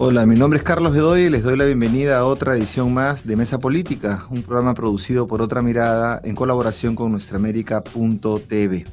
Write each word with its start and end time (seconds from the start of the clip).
Hola, 0.00 0.26
mi 0.26 0.36
nombre 0.36 0.60
es 0.60 0.64
Carlos 0.64 0.92
Bedoy 0.92 1.22
y 1.22 1.28
les 1.28 1.42
doy 1.42 1.56
la 1.56 1.64
bienvenida 1.64 2.20
a 2.20 2.24
otra 2.24 2.56
edición 2.56 2.94
más 2.94 3.26
de 3.26 3.34
Mesa 3.34 3.58
Política, 3.58 4.24
un 4.30 4.44
programa 4.44 4.72
producido 4.72 5.26
por 5.26 5.42
Otra 5.42 5.60
Mirada 5.60 6.20
en 6.22 6.36
colaboración 6.36 6.94
con 6.94 7.10
nuestraamérica.tv. 7.10 8.84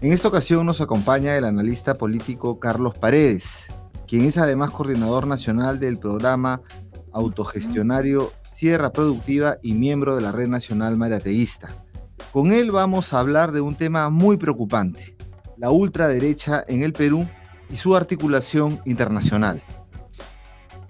En 0.00 0.10
esta 0.10 0.28
ocasión 0.28 0.64
nos 0.64 0.80
acompaña 0.80 1.36
el 1.36 1.44
analista 1.44 1.96
político 1.96 2.58
Carlos 2.58 2.96
Paredes, 2.98 3.66
quien 4.08 4.22
es 4.22 4.38
además 4.38 4.70
coordinador 4.70 5.26
nacional 5.26 5.78
del 5.78 5.98
programa 5.98 6.62
autogestionario 7.12 8.32
Sierra 8.42 8.90
Productiva 8.90 9.58
y 9.62 9.74
miembro 9.74 10.16
de 10.16 10.22
la 10.22 10.32
Red 10.32 10.48
Nacional 10.48 10.96
Marateísta. 10.96 11.68
Con 12.32 12.54
él 12.54 12.70
vamos 12.70 13.12
a 13.12 13.20
hablar 13.20 13.52
de 13.52 13.60
un 13.60 13.74
tema 13.74 14.08
muy 14.08 14.38
preocupante, 14.38 15.14
la 15.58 15.70
ultraderecha 15.70 16.64
en 16.66 16.82
el 16.82 16.94
Perú 16.94 17.28
y 17.68 17.76
su 17.76 17.94
articulación 17.94 18.80
internacional. 18.86 19.62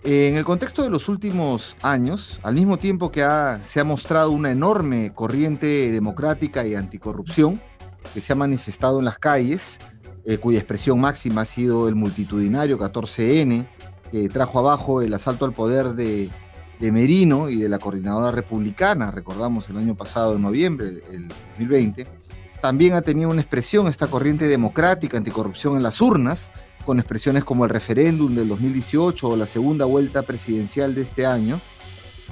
En 0.05 0.35
el 0.37 0.45
contexto 0.45 0.83
de 0.83 0.91
los 0.91 1.09
últimos 1.09 1.77
años, 1.81 2.41
al 2.43 2.57
mismo 2.57 2.77
tiempo 2.77 3.13
que 3.13 3.25
se 3.63 3.79
ha 3.79 3.85
mostrado 3.85 4.33
una 4.33 4.51
enorme 4.51 5.15
corriente 5.15 5.93
democrática 5.93 6.67
y 6.67 6.75
anticorrupción 6.75 7.63
que 8.13 8.21
se 8.21 8.33
ha 8.33 8.37
manifestado 8.37 8.99
en 8.99 9.05
las 9.05 9.19
calles, 9.19 9.79
eh, 10.25 10.39
cuya 10.39 10.59
expresión 10.59 11.01
máxima 11.01 11.43
ha 11.43 11.45
sido 11.45 11.87
el 11.87 11.95
multitudinario 11.95 12.79
14N, 12.79 13.69
que 14.11 14.29
trajo 14.29 14.59
abajo 14.59 15.03
el 15.03 15.15
asalto 15.15 15.45
al 15.45 15.53
poder 15.53 15.95
de, 15.95 16.31
Merino 16.81 17.49
y 17.49 17.59
de 17.59 17.69
la 17.69 17.79
coordinadora 17.79 18.33
republicana, 18.33 19.13
recordamos 19.13 19.69
el 19.69 19.77
año 19.77 19.95
pasado, 19.95 20.35
en 20.35 20.43
noviembre 20.43 20.91
del 20.91 21.29
2020, 21.29 22.09
también 22.61 22.95
ha 22.95 23.03
tenido 23.03 23.31
una 23.31 23.41
expresión 23.41 23.87
esta 23.87 24.09
corriente 24.09 24.49
democrática 24.49 25.17
anticorrupción 25.17 25.77
en 25.77 25.85
las 25.85 26.01
urnas, 26.01 26.51
con 26.85 26.99
expresiones 26.99 27.45
como 27.45 27.65
el 27.65 27.71
referéndum 27.71 28.35
del 28.35 28.49
2018 28.49 29.29
o 29.29 29.37
la 29.37 29.47
segunda 29.47 29.85
vuelta 29.85 30.23
presidencial 30.23 30.95
de 30.95 31.03
este 31.03 31.27
año. 31.27 31.61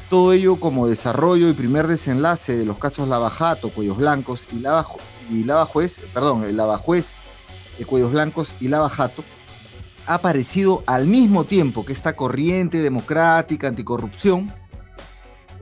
Todo 0.08 0.32
ello 0.32 0.56
como 0.56 0.86
desarrollo 0.86 1.48
y 1.48 1.52
primer 1.52 1.86
desenlace 1.86 2.56
de 2.56 2.64
los 2.64 2.78
casos 2.78 3.08
Lavajato, 3.08 3.70
Cuellos 3.70 3.96
Blancos 3.96 4.48
y 4.52 4.58
Lava, 4.58 5.64
Juez, 5.64 6.00
perdón, 6.12 6.56
Lava 6.56 6.78
Juez, 6.78 7.14
de 7.78 7.84
Cuellos 7.84 8.12
Blancos 8.12 8.54
y 8.60 8.68
Lava 8.68 8.88
Jato, 8.88 9.24
ha 10.06 10.14
aparecido 10.14 10.82
al 10.86 11.06
mismo 11.06 11.44
tiempo 11.44 11.84
que 11.84 11.92
esta 11.92 12.16
corriente 12.16 12.82
democrática, 12.82 13.68
anticorrupción, 13.68 14.52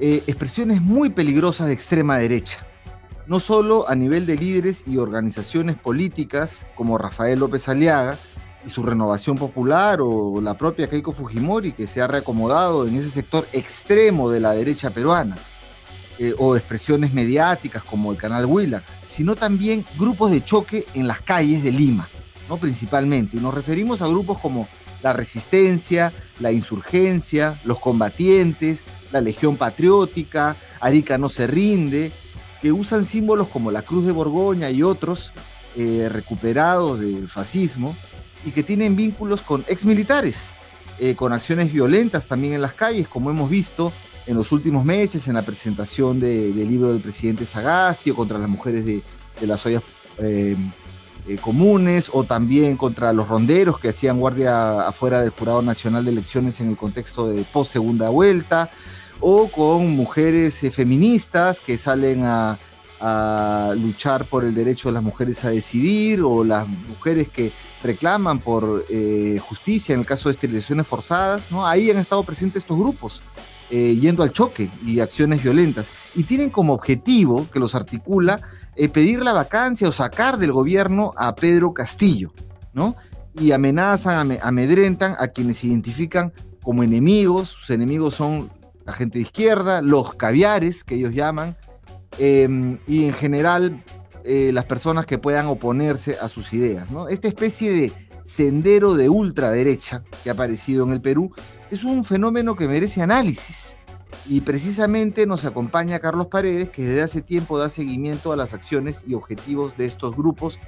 eh, 0.01 0.23
expresiones 0.27 0.81
muy 0.81 1.11
peligrosas 1.11 1.67
de 1.67 1.75
extrema 1.75 2.17
derecha, 2.17 2.67
no 3.27 3.41
solo 3.41 3.89
a 3.89 3.95
nivel 3.95 4.25
de 4.25 4.37
líderes 4.37 4.85
y 4.87 4.97
organizaciones 4.97 5.77
políticas 5.77 6.65
como 6.77 6.97
Rafael 6.97 7.41
López 7.41 7.69
Aliaga, 7.69 8.17
y 8.69 8.71
su 8.71 8.83
renovación 8.83 9.39
popular 9.39 10.01
o 10.03 10.43
la 10.43 10.53
propia 10.53 10.91
Keiko 10.91 11.13
Fujimori 11.13 11.73
que 11.73 11.87
se 11.87 12.03
ha 12.03 12.07
reacomodado 12.07 12.87
en 12.87 12.97
ese 12.97 13.09
sector 13.09 13.49
extremo 13.55 14.31
de 14.31 14.41
la 14.41 14.53
derecha 14.53 14.91
peruana. 14.91 15.39
Eh, 16.19 16.35
o 16.37 16.57
expresiones 16.57 17.15
mediáticas 17.15 17.85
como 17.85 18.11
el 18.11 18.19
canal 18.19 18.45
Willax, 18.45 18.99
sino 19.05 19.37
también 19.37 19.85
grupos 19.97 20.33
de 20.33 20.45
choque 20.45 20.85
en 20.95 21.07
las 21.07 21.21
calles 21.21 21.63
de 21.63 21.71
Lima, 21.71 22.09
¿no? 22.49 22.57
principalmente. 22.57 23.37
Y 23.37 23.41
nos 23.41 23.55
referimos 23.55 24.03
a 24.03 24.09
grupos 24.09 24.39
como 24.39 24.67
la 25.01 25.13
Resistencia, 25.13 26.13
la 26.41 26.51
Insurgencia, 26.51 27.59
los 27.65 27.79
Combatientes, 27.79 28.83
la 29.13 29.21
Legión 29.21 29.57
Patriótica, 29.57 30.57
Arica 30.81 31.19
no 31.19 31.29
se 31.29 31.47
rinde, 31.47 32.11
que 32.61 32.73
usan 32.73 33.05
símbolos 33.05 33.47
como 33.47 33.71
la 33.71 33.83
Cruz 33.83 34.05
de 34.05 34.11
Borgoña 34.11 34.71
y 34.71 34.83
otros 34.83 35.33
eh, 35.77 36.09
recuperados 36.11 36.99
del 36.99 37.29
fascismo 37.29 37.95
y 38.45 38.51
que 38.51 38.63
tienen 38.63 38.97
vínculos 38.97 39.43
con 39.43 39.65
exmilitares, 39.69 40.53
eh, 40.99 41.15
con 41.15 41.33
acciones 41.33 41.73
violentas 41.73 42.27
también 42.27 42.55
en 42.55 42.63
las 42.63 42.73
calles, 42.73 43.09
como 43.09 43.31
hemos 43.31 43.51
visto 43.51 43.93
en 44.27 44.37
los 44.37 44.53
últimos 44.53 44.85
meses 44.85 45.27
en 45.29 45.35
la 45.35 45.43
presentación 45.43 46.21
del 46.21 46.69
libro 46.69 46.93
del 46.93 47.01
presidente 47.01 47.47
Sagasti 47.47 48.11
o 48.11 48.15
contra 48.15 48.39
las 48.39 48.49
mujeres 48.49 48.85
de, 48.85 49.03
las 49.41 49.65
ollas 49.65 49.83
eh, 50.19 50.57
eh, 51.27 51.37
comunes 51.41 52.11
o 52.13 52.25
también 52.25 52.77
contra 52.77 53.13
los 53.13 53.29
ronderos 53.29 53.79
que 53.79 53.89
hacían 53.89 54.19
guardia 54.19 54.87
afuera 54.87 55.23
del 55.23 55.31
Jurado 55.31 55.63
Nacional 55.63 56.05
de 56.05 56.11
Elecciones 56.11 56.61
en 56.61 56.69
el 56.69 56.77
contexto 56.77 57.29
de 57.29 57.43
post 57.43 57.73
segunda 57.73 58.11
vuelta 58.11 58.71
o 59.21 59.49
con 59.49 59.91
mujeres 59.97 60.61
feministas 60.73 61.61
que 61.61 61.77
salen 61.79 62.25
a, 62.25 62.59
a 63.01 63.75
luchar 63.77 64.27
por 64.27 64.45
el 64.45 64.55
derecho 64.55 64.89
de 64.89 64.95
las 64.95 65.03
mujeres 65.03 65.45
a 65.45 65.51
decidir 65.51 66.23
o 66.23 66.45
las 66.45 66.67
mujeres 66.67 67.29
que 67.29 67.53
reclaman 67.83 68.41
por 68.41 68.85
eh, 68.89 69.41
justicia 69.41 69.95
en 69.95 70.01
el 70.01 70.07
caso 70.07 70.29
de 70.29 70.35
esterilizaciones 70.35 70.87
forzadas, 70.87 71.53
¿no? 71.53 71.67
Ahí 71.67 71.91
han 71.91 71.99
estado 71.99 72.23
presentes 72.25 72.63
estos 72.63 72.79
grupos, 72.79 73.23
eh, 73.71 73.97
yendo 74.01 74.23
al 74.23 74.33
choque 74.33 74.71
y 74.85 75.01
acciones 75.01 75.43
violentas. 75.43 75.91
Y 76.15 76.25
tienen 76.25 76.51
como 76.51 76.75
objetivo, 76.75 77.47
que 77.53 77.61
los 77.61 77.75
articula, 77.75 78.41
eh, 78.75 78.89
pedir 78.89 79.23
la 79.23 79.33
vacancia 79.33 79.89
o 79.89 79.93
sacar 79.93 80.39
del 80.39 80.53
gobierno 80.53 81.13
a 81.17 81.35
Pedro 81.35 81.73
Castillo, 81.73 82.33
¿no? 82.73 82.97
Y 83.39 83.53
amenazan, 83.53 84.39
amedrentan 84.43 85.15
a 85.19 85.29
quienes 85.29 85.59
se 85.59 85.69
identifican 85.69 86.33
como 86.63 86.83
enemigos. 86.83 87.49
Sus 87.49 87.71
enemigos 87.71 88.15
son 88.15 88.51
la 88.85 88.93
gente 88.93 89.19
de 89.19 89.23
izquierda, 89.23 89.83
los 89.83 90.15
caviares, 90.15 90.83
que 90.83 90.97
ellos 90.97 91.15
llaman, 91.15 91.57
Em, 92.17 92.79
y 92.87 93.05
en 93.05 93.13
general 93.13 93.85
eh, 94.25 94.51
las 94.53 94.65
personas 94.65 95.07
que 95.07 95.19
puedan 95.19 95.47
oponerse 95.47 96.17
a 96.21 96.29
sus 96.29 96.53
ideas. 96.53 96.87
Esta 97.11 97.29
especie 97.29 97.73
de 97.73 97.93
sendero 98.25 98.95
de 98.95 99.09
ultraderecha 99.09 100.03
que 100.23 100.31
ha 100.31 100.33
aparecido 100.33 100.85
en 100.85 100.93
el 100.93 101.01
Perú 101.01 101.33
es 101.71 101.85
un 101.85 102.05
fenómeno 102.05 102.57
que 102.57 102.67
merece 102.67 103.03
análisis. 103.03 103.77
Y 104.27 104.41
precisamente 104.41 105.27
nos 105.27 105.45
acompaña 105.45 105.99
Carlos 105.99 106.27
Paredes, 106.27 106.69
que 106.69 106.83
desde 106.83 107.03
hace 107.03 107.23
tiempo 107.23 107.59
da 107.59 107.71
seguimiento 107.71 108.33
a 108.33 108.37
las 108.37 108.53
acciones 108.53 109.05
y 109.07 109.15
objetivos 109.15 109.77
de 109.77 109.87
estos 109.87 110.17
grupos. 110.17 110.59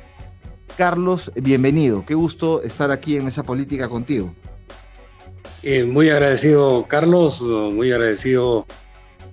Carlos, 0.77 1.33
bienvenido. 1.35 2.05
Qué 2.07 2.15
gusto 2.15 2.63
estar 2.63 2.91
aquí 2.91 3.17
en 3.17 3.27
esa 3.27 3.43
política 3.43 3.89
contigo. 3.89 4.35
Eh, 5.63 5.85
muy 5.85 6.09
agradecido, 6.09 6.87
Carlos. 6.89 7.43
Muy 7.43 7.93
agradecido 7.93 8.67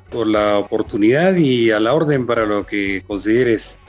por 0.09 0.27
la 0.27 0.57
oportunidad 0.57 1.35
y 1.35 1.71
a 1.71 1.79
la 1.79 1.93
orden 1.93 2.25
para 2.25 2.45
lo 2.45 2.65
que 2.65 3.03
consideres. 3.07 3.79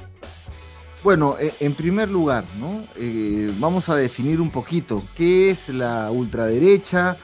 Bueno, 1.05 1.37
e, 1.39 1.53
en 1.61 1.75
primer 1.75 2.09
lugar, 2.09 2.45
¿no? 2.59 2.85
Eh, 2.97 3.53
vamos 3.59 3.89
a 3.89 3.97
definir 3.97 4.41
un 4.41 4.51
poquito 4.51 5.03
qué 5.17 5.51
es 5.51 5.69
la 5.69 6.11
ultraderecha, 6.11 7.17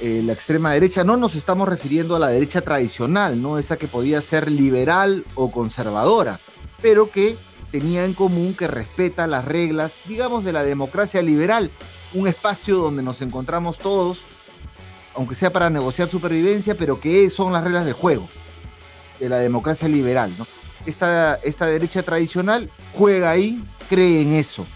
eh, 0.00 0.22
la 0.24 0.32
extrema 0.32 0.72
derecha. 0.72 1.04
No 1.04 1.16
nos 1.16 1.36
estamos 1.36 1.68
refiriendo 1.68 2.16
a 2.16 2.18
la 2.18 2.28
derecha 2.28 2.60
tradicional, 2.62 3.40
¿no? 3.40 3.58
Esa 3.58 3.76
que 3.76 3.86
podía 3.86 4.20
ser 4.20 4.50
liberal 4.50 5.24
o 5.36 5.52
conservadora, 5.52 6.40
pero 6.82 7.10
que 7.10 7.36
tenía 7.70 8.04
en 8.04 8.14
común 8.14 8.54
que 8.54 8.66
respeta 8.66 9.28
las 9.28 9.44
reglas, 9.44 9.92
digamos, 10.06 10.44
de 10.44 10.52
la 10.52 10.64
democracia 10.64 11.22
liberal, 11.22 11.70
un 12.12 12.26
espacio 12.26 12.78
donde 12.78 13.02
nos 13.02 13.22
encontramos 13.22 13.78
todos 13.78 14.24
aunque 15.14 15.34
sea 15.34 15.52
para 15.52 15.70
negociar 15.70 16.08
supervivencia, 16.08 16.74
pero 16.76 17.00
que 17.00 17.30
son 17.30 17.52
las 17.52 17.64
reglas 17.64 17.84
del 17.84 17.94
juego, 17.94 18.28
de 19.18 19.28
la 19.28 19.38
democracia 19.38 19.88
liberal. 19.88 20.32
Esta, 20.86 21.34
esta 21.36 21.66
derecha 21.66 22.02
tradicional 22.02 22.70
juega 22.94 23.30
ahí, 23.30 23.62
cree 23.88 24.22
en 24.22 24.34
eso. 24.34 24.66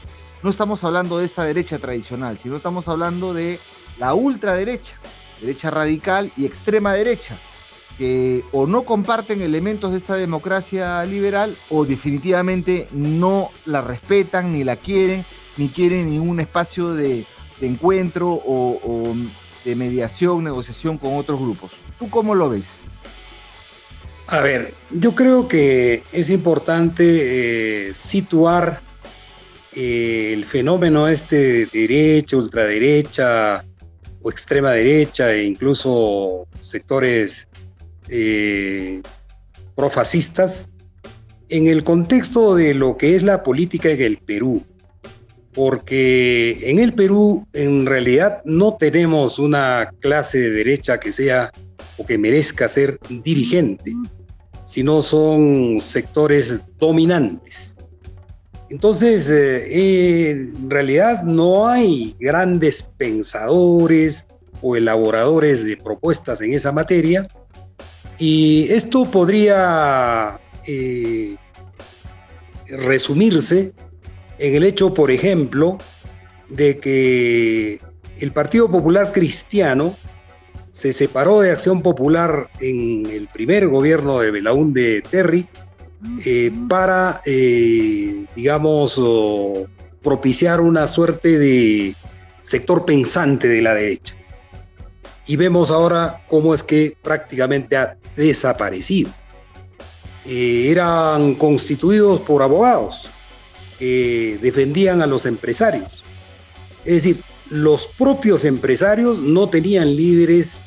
No 0.42 0.50
estamos 0.50 0.84
hablando 0.84 1.18
de 1.18 1.24
esta 1.24 1.44
derecha 1.44 1.78
tradicional, 1.78 2.38
sino 2.38 2.56
estamos 2.56 2.88
hablando 2.88 3.32
de 3.32 3.58
la 3.98 4.14
ultraderecha, 4.14 4.96
derecha 5.40 5.70
radical 5.70 6.32
y 6.36 6.44
extrema 6.44 6.92
derecha, 6.92 7.38
que 7.96 8.44
o 8.52 8.66
no 8.66 8.82
comparten 8.82 9.40
elementos 9.40 9.92
de 9.92 9.98
esta 9.98 10.16
democracia 10.16 11.02
liberal 11.04 11.56
o 11.70 11.86
definitivamente 11.86 12.88
no 12.92 13.50
la 13.64 13.80
respetan, 13.80 14.52
ni 14.52 14.64
la 14.64 14.76
quieren, 14.76 15.24
ni 15.56 15.68
quieren 15.68 16.10
ningún 16.10 16.40
espacio 16.40 16.92
de, 16.92 17.24
encuentro 17.62 18.28
o 18.28 19.14
de 19.64 19.74
mediación, 19.76 20.44
negociación 20.44 20.98
con 20.98 21.14
otros 21.14 21.40
grupos. 21.40 21.72
¿Tú 21.98 22.10
cómo 22.10 22.34
lo 22.34 22.48
ves? 22.48 22.84
A 24.26 24.40
ver, 24.40 24.74
yo 24.90 25.14
creo 25.14 25.48
que 25.48 26.02
es 26.12 26.30
importante 26.30 27.88
eh, 27.88 27.94
situar 27.94 28.80
eh, 29.74 30.30
el 30.32 30.44
fenómeno 30.46 31.08
este 31.08 31.36
de 31.36 31.68
derecha, 31.72 32.36
ultraderecha 32.36 33.64
o 34.22 34.30
extrema 34.30 34.70
derecha 34.70 35.32
e 35.32 35.44
incluso 35.44 36.46
sectores 36.62 37.48
eh, 38.08 39.02
profascistas 39.74 40.68
en 41.50 41.68
el 41.68 41.84
contexto 41.84 42.54
de 42.54 42.72
lo 42.72 42.96
que 42.96 43.16
es 43.16 43.22
la 43.22 43.42
política 43.42 43.90
en 43.90 44.00
el 44.00 44.18
Perú 44.18 44.64
porque 45.54 46.58
en 46.62 46.78
el 46.78 46.92
Perú 46.92 47.46
en 47.52 47.86
realidad 47.86 48.42
no 48.44 48.76
tenemos 48.76 49.38
una 49.38 49.90
clase 50.00 50.38
de 50.38 50.50
derecha 50.50 50.98
que 51.00 51.12
sea 51.12 51.50
o 51.96 52.04
que 52.04 52.18
merezca 52.18 52.68
ser 52.68 52.98
dirigente, 53.08 53.94
sino 54.64 55.00
son 55.02 55.80
sectores 55.80 56.60
dominantes. 56.78 57.76
Entonces, 58.70 59.28
eh, 59.30 60.30
en 60.30 60.68
realidad 60.68 61.22
no 61.22 61.68
hay 61.68 62.16
grandes 62.18 62.82
pensadores, 62.96 64.26
o 64.66 64.76
elaboradores 64.76 65.62
de 65.62 65.76
propuestas 65.76 66.40
en 66.40 66.54
esa 66.54 66.72
materia. 66.72 67.28
Y 68.18 68.66
esto 68.70 69.04
podría 69.04 70.40
eh, 70.66 71.36
resumirse 72.68 73.72
en 74.38 74.54
el 74.54 74.64
hecho, 74.64 74.94
por 74.94 75.10
ejemplo, 75.10 75.78
de 76.48 76.78
que 76.78 77.80
el 78.18 78.32
Partido 78.32 78.70
Popular 78.70 79.12
Cristiano 79.12 79.94
se 80.72 80.92
separó 80.92 81.40
de 81.40 81.52
Acción 81.52 81.82
Popular 81.82 82.50
en 82.60 83.06
el 83.06 83.28
primer 83.28 83.68
gobierno 83.68 84.18
de 84.18 84.30
Belaúnde 84.30 85.02
Terry 85.08 85.46
eh, 86.24 86.52
para, 86.68 87.20
eh, 87.24 88.24
digamos, 88.34 89.00
propiciar 90.02 90.60
una 90.60 90.86
suerte 90.86 91.38
de 91.38 91.94
sector 92.42 92.84
pensante 92.84 93.48
de 93.48 93.62
la 93.62 93.74
derecha. 93.74 94.14
Y 95.26 95.36
vemos 95.36 95.70
ahora 95.70 96.24
cómo 96.28 96.54
es 96.54 96.62
que 96.62 96.96
prácticamente 97.02 97.76
ha 97.76 97.96
desaparecido. 98.16 99.10
Eh, 100.26 100.68
eran 100.70 101.34
constituidos 101.36 102.20
por 102.20 102.42
abogados 102.42 103.08
defendían 103.80 105.02
a 105.02 105.06
los 105.06 105.26
empresarios. 105.26 106.04
Es 106.84 106.94
decir, 107.04 107.20
los 107.50 107.86
propios 107.86 108.44
empresarios 108.44 109.18
no 109.20 109.48
tenían 109.48 109.96
líderes 109.96 110.60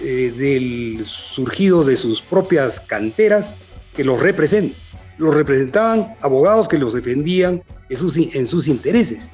eh, 0.00 0.32
del, 0.36 1.04
surgidos 1.06 1.86
de 1.86 1.96
sus 1.96 2.20
propias 2.20 2.80
canteras 2.80 3.54
que 3.94 4.04
los 4.04 4.20
representen. 4.20 4.76
Los 5.18 5.34
representaban 5.34 6.16
abogados 6.20 6.66
que 6.66 6.78
los 6.78 6.92
defendían 6.92 7.62
en 7.88 7.96
sus, 7.96 8.16
en 8.16 8.48
sus 8.48 8.66
intereses. 8.66 9.30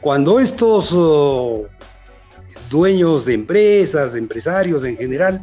Cuando 0.00 0.38
estos 0.38 0.90
oh, 0.94 1.66
dueños 2.70 3.24
de 3.24 3.34
empresas, 3.34 4.14
empresarios 4.14 4.84
en 4.84 4.96
general, 4.96 5.42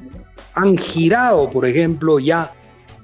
han 0.53 0.77
girado, 0.77 1.49
por 1.49 1.65
ejemplo, 1.65 2.19
ya 2.19 2.53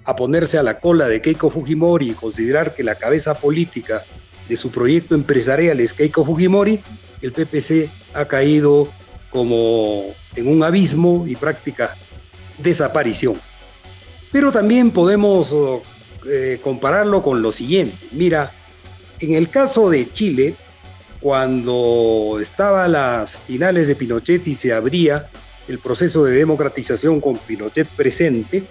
a 0.05 0.15
ponerse 0.15 0.57
a 0.57 0.63
la 0.63 0.79
cola 0.79 1.07
de 1.07 1.21
Keiko 1.21 1.49
Fujimori 1.49 2.11
y 2.11 2.13
considerar 2.13 2.75
que 2.75 2.83
la 2.83 2.95
cabeza 2.95 3.35
política 3.35 4.03
de 4.47 4.57
su 4.57 4.71
proyecto 4.71 5.15
empresarial 5.15 5.79
es 5.79 5.93
Keiko 5.93 6.25
Fujimori, 6.25 6.81
el 7.21 7.31
PPC 7.31 7.89
ha 8.13 8.25
caído 8.25 8.87
como 9.29 10.13
en 10.35 10.47
un 10.47 10.63
abismo 10.63 11.25
y 11.27 11.35
práctica 11.35 11.95
desaparición. 12.57 13.35
Pero 14.31 14.51
también 14.51 14.91
podemos 14.91 15.55
eh, 16.29 16.59
compararlo 16.61 17.21
con 17.21 17.41
lo 17.41 17.51
siguiente. 17.51 17.95
Mira, 18.11 18.51
en 19.19 19.33
el 19.33 19.49
caso 19.49 19.89
de 19.89 20.11
Chile, 20.11 20.55
cuando 21.19 22.37
estaba 22.41 22.85
a 22.85 22.87
las 22.89 23.37
finales 23.37 23.87
de 23.87 23.95
Pinochet 23.95 24.45
y 24.47 24.55
se 24.55 24.73
abría 24.73 25.29
el 25.67 25.79
proceso 25.79 26.25
de 26.25 26.33
democratización 26.33 27.21
con 27.21 27.37
Pinochet 27.37 27.87
presente, 27.87 28.65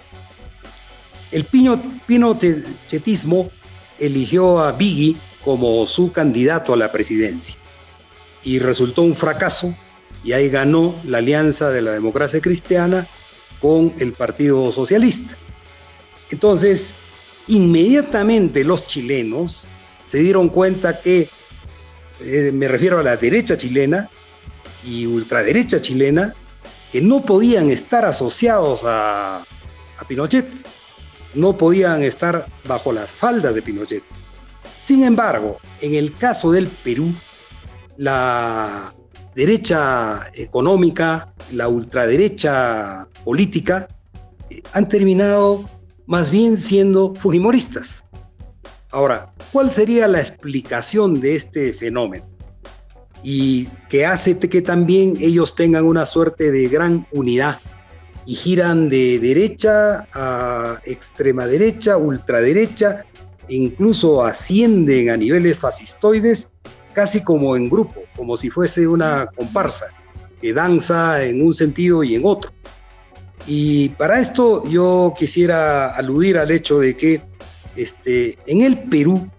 el 1.33 1.45
pinochetismo 1.45 3.49
eligió 3.97 4.59
a 4.59 4.71
Biggie 4.71 5.15
como 5.43 5.87
su 5.87 6.11
candidato 6.11 6.73
a 6.73 6.77
la 6.77 6.91
presidencia 6.91 7.57
y 8.43 8.59
resultó 8.59 9.01
un 9.01 9.15
fracaso 9.15 9.73
y 10.23 10.33
ahí 10.33 10.49
ganó 10.49 10.93
la 11.05 11.17
alianza 11.17 11.71
de 11.71 11.81
la 11.81 11.91
democracia 11.91 12.39
cristiana 12.39 13.07
con 13.59 13.93
el 13.99 14.13
Partido 14.13 14.71
Socialista. 14.71 15.35
Entonces, 16.29 16.93
inmediatamente 17.47 18.63
los 18.63 18.85
chilenos 18.85 19.63
se 20.05 20.19
dieron 20.19 20.49
cuenta 20.49 21.01
que, 21.01 21.29
eh, 22.21 22.51
me 22.53 22.67
refiero 22.67 22.99
a 22.99 23.03
la 23.03 23.17
derecha 23.17 23.57
chilena 23.57 24.09
y 24.85 25.07
ultraderecha 25.07 25.81
chilena, 25.81 26.35
que 26.91 27.01
no 27.01 27.25
podían 27.25 27.69
estar 27.69 28.05
asociados 28.05 28.81
a, 28.83 29.45
a 29.97 30.07
Pinochet, 30.07 30.47
no 31.33 31.57
podían 31.57 32.03
estar 32.03 32.47
bajo 32.65 32.91
las 32.91 33.13
faldas 33.13 33.55
de 33.55 33.61
Pinochet. 33.61 34.03
Sin 34.83 35.03
embargo, 35.03 35.57
en 35.81 35.95
el 35.95 36.13
caso 36.13 36.51
del 36.51 36.67
Perú, 36.67 37.13
la 37.97 38.93
derecha 39.35 40.27
económica, 40.33 41.33
la 41.51 41.67
ultraderecha 41.67 43.07
política, 43.23 43.87
eh, 44.49 44.61
han 44.73 44.87
terminado 44.87 45.63
más 46.05 46.29
bien 46.29 46.57
siendo 46.57 47.15
fujimoristas. 47.15 48.03
Ahora, 48.91 49.33
¿cuál 49.51 49.71
sería 49.71 50.07
la 50.07 50.19
explicación 50.19 51.19
de 51.19 51.35
este 51.35 51.73
fenómeno? 51.73 52.25
Y 53.23 53.67
que 53.89 54.05
hace 54.05 54.37
que 54.37 54.61
también 54.61 55.13
ellos 55.19 55.55
tengan 55.55 55.85
una 55.85 56.05
suerte 56.05 56.51
de 56.51 56.67
gran 56.67 57.07
unidad 57.11 57.57
y 58.25 58.35
giran 58.35 58.89
de 58.89 59.19
derecha 59.19 60.07
a 60.13 60.79
extrema 60.85 61.45
derecha, 61.45 61.97
ultraderecha, 61.97 63.05
incluso 63.49 64.23
ascienden 64.23 65.09
a 65.09 65.17
niveles 65.17 65.57
fascistoides 65.57 66.49
casi 66.93 67.21
como 67.23 67.55
en 67.55 67.69
grupo, 67.69 68.01
como 68.15 68.37
si 68.37 68.49
fuese 68.49 68.87
una 68.87 69.27
comparsa 69.35 69.87
que 70.39 70.53
danza 70.53 71.23
en 71.23 71.41
un 71.41 71.53
sentido 71.53 72.03
y 72.03 72.15
en 72.15 72.21
otro. 72.25 72.51
Y 73.47 73.89
para 73.89 74.19
esto 74.19 74.63
yo 74.69 75.13
quisiera 75.17 75.93
aludir 75.93 76.37
al 76.37 76.51
hecho 76.51 76.79
de 76.79 76.95
que 76.95 77.21
este, 77.75 78.37
en 78.47 78.61
el 78.61 78.83
Perú, 78.83 79.29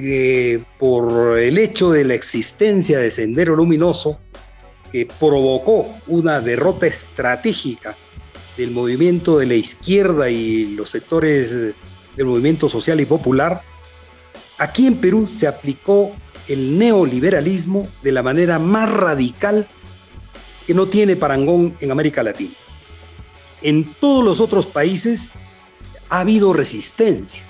eh, 0.00 0.62
por 0.78 1.38
el 1.38 1.58
hecho 1.58 1.90
de 1.90 2.04
la 2.04 2.14
existencia 2.14 2.98
de 2.98 3.10
Sendero 3.10 3.56
Luminoso, 3.56 4.18
que 4.92 5.06
provocó 5.06 5.94
una 6.06 6.40
derrota 6.40 6.86
estratégica 6.86 7.96
del 8.56 8.70
movimiento 8.70 9.38
de 9.38 9.46
la 9.46 9.54
izquierda 9.54 10.28
y 10.28 10.66
los 10.66 10.90
sectores 10.90 11.50
del 11.50 12.26
movimiento 12.26 12.68
social 12.68 13.00
y 13.00 13.06
popular, 13.06 13.62
aquí 14.58 14.86
en 14.86 14.96
Perú 14.96 15.26
se 15.26 15.46
aplicó 15.46 16.12
el 16.48 16.78
neoliberalismo 16.78 17.88
de 18.02 18.12
la 18.12 18.22
manera 18.22 18.58
más 18.58 18.90
radical 18.90 19.66
que 20.66 20.74
no 20.74 20.86
tiene 20.86 21.16
parangón 21.16 21.74
en 21.80 21.90
América 21.90 22.22
Latina. 22.22 22.52
En 23.62 23.84
todos 23.84 24.24
los 24.24 24.40
otros 24.40 24.66
países 24.66 25.32
ha 26.08 26.20
habido 26.20 26.52
resistencia. 26.52 27.42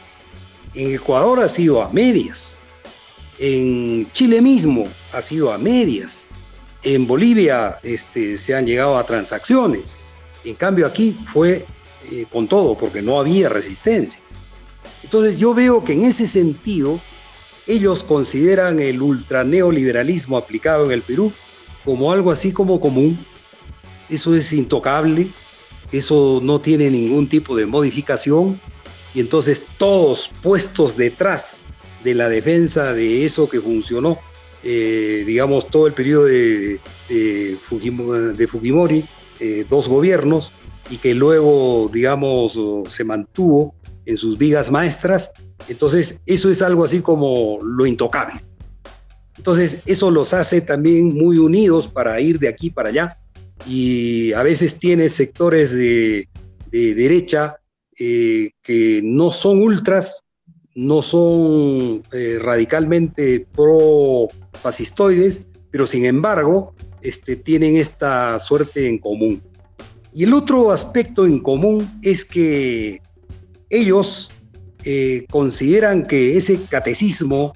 En 0.75 0.95
Ecuador 0.95 1.41
ha 1.41 1.49
sido 1.49 1.83
a 1.83 1.91
medias. 1.91 2.57
En 3.39 4.11
Chile 4.13 4.41
mismo 4.41 4.85
ha 5.13 5.21
sido 5.21 5.53
a 5.53 5.59
medias. 5.59 6.29
En 6.83 7.07
Bolivia 7.07 7.79
este, 7.83 8.37
se 8.37 8.55
han 8.55 8.67
llegado 8.67 8.99
a 8.99 9.07
transacciones. 9.07 9.97
En 10.45 10.55
cambio 10.55 10.87
aquí 10.87 11.17
fue 11.27 11.65
eh, 12.11 12.27
con 12.31 12.49
todo 12.49 12.77
porque 12.77 13.03
no 13.03 13.19
había 13.19 13.49
resistencia. 13.49 14.21
Entonces 15.05 15.39
yo 15.39 15.55
veo 15.55 15.85
que 15.85 15.93
en 15.93 16.05
ese 16.05 16.27
sentido 16.27 17.01
ellos 17.67 18.03
consideran 18.03 18.81
el 18.81 19.01
ultraneoliberalismo 19.01 20.37
aplicado 20.37 20.87
en 20.87 20.93
el 20.93 21.03
Perú 21.03 21.33
como 21.85 22.11
algo 22.11 22.31
así 22.31 22.53
como 22.53 22.81
común. 22.81 23.19
Eso 24.09 24.35
es 24.35 24.53
intocable, 24.53 25.29
eso 25.93 26.41
no 26.43 26.61
tiene 26.61 26.91
ningún 26.91 27.29
tipo 27.29 27.57
de 27.57 27.67
modificación 27.67 28.61
y 29.15 29.21
entonces 29.21 29.63
todos 29.79 30.31
puestos 30.43 30.97
detrás 30.97 31.61
de 32.03 32.15
la 32.15 32.29
defensa 32.29 32.93
de 32.93 33.25
eso 33.25 33.49
que 33.49 33.61
funcionó, 33.61 34.19
eh, 34.63 35.25
digamos, 35.27 35.69
todo 35.69 35.87
el 35.87 35.93
periodo 35.93 36.25
de, 36.27 36.81
Fujimori, 37.63 39.05
eh, 39.41 39.65
dos 39.69 39.89
gobiernos, 39.89 40.53
y 40.91 40.99
que 40.99 41.15
luego, 41.15 41.91
digamos, 41.93 42.59
se 42.89 43.05
mantuvo 43.05 43.75
en 44.05 44.19
sus 44.19 44.37
vigas 44.37 44.71
maestras, 44.71 45.31
entonces, 45.69 46.21
eso 46.27 46.51
es 46.51 46.63
algo 46.63 46.85
así 46.85 47.01
como 47.01 47.59
lo 47.63 47.87
intocable. 47.87 48.41
Entonces, 49.37 49.83
eso 49.87 50.11
los 50.11 50.33
hace 50.35 50.61
también 50.61 51.15
muy 51.15 51.39
unidos 51.39 51.87
para 51.87 52.21
ir 52.21 52.39
de 52.39 52.49
aquí 52.49 52.71
para 52.71 52.91
allá. 52.91 53.19
Y 53.67 54.33
a 54.33 54.43
veces 54.43 54.79
tiene 54.79 55.09
sectores 55.09 55.73
de, 55.73 56.29
derecha 56.71 57.57
eh, 57.99 58.51
que 58.63 59.01
no 59.05 59.31
son 59.31 59.63
ultras, 59.63 60.23
no 60.75 61.03
son 61.03 62.03
eh, 62.13 62.39
radicalmente 62.41 63.47
pro-fascistoides, 63.55 65.45
pero 65.71 65.87
sin 65.87 66.05
embargo 66.05 66.75
este, 67.03 67.37
tienen 67.37 67.77
esta 67.77 68.39
suerte 68.39 68.89
en 68.89 68.99
común. 68.99 69.43
Y 70.15 70.25
el 70.25 70.35
otro 70.35 70.71
aspecto 70.71 71.27
en 71.27 71.41
común 71.41 72.01
es 72.03 72.25
que 72.25 73.01
ellos 73.71 74.31
eh, 74.85 75.27
consideran 75.31 76.05
que 76.05 76.37
ese 76.37 76.61
catecismo 76.69 77.53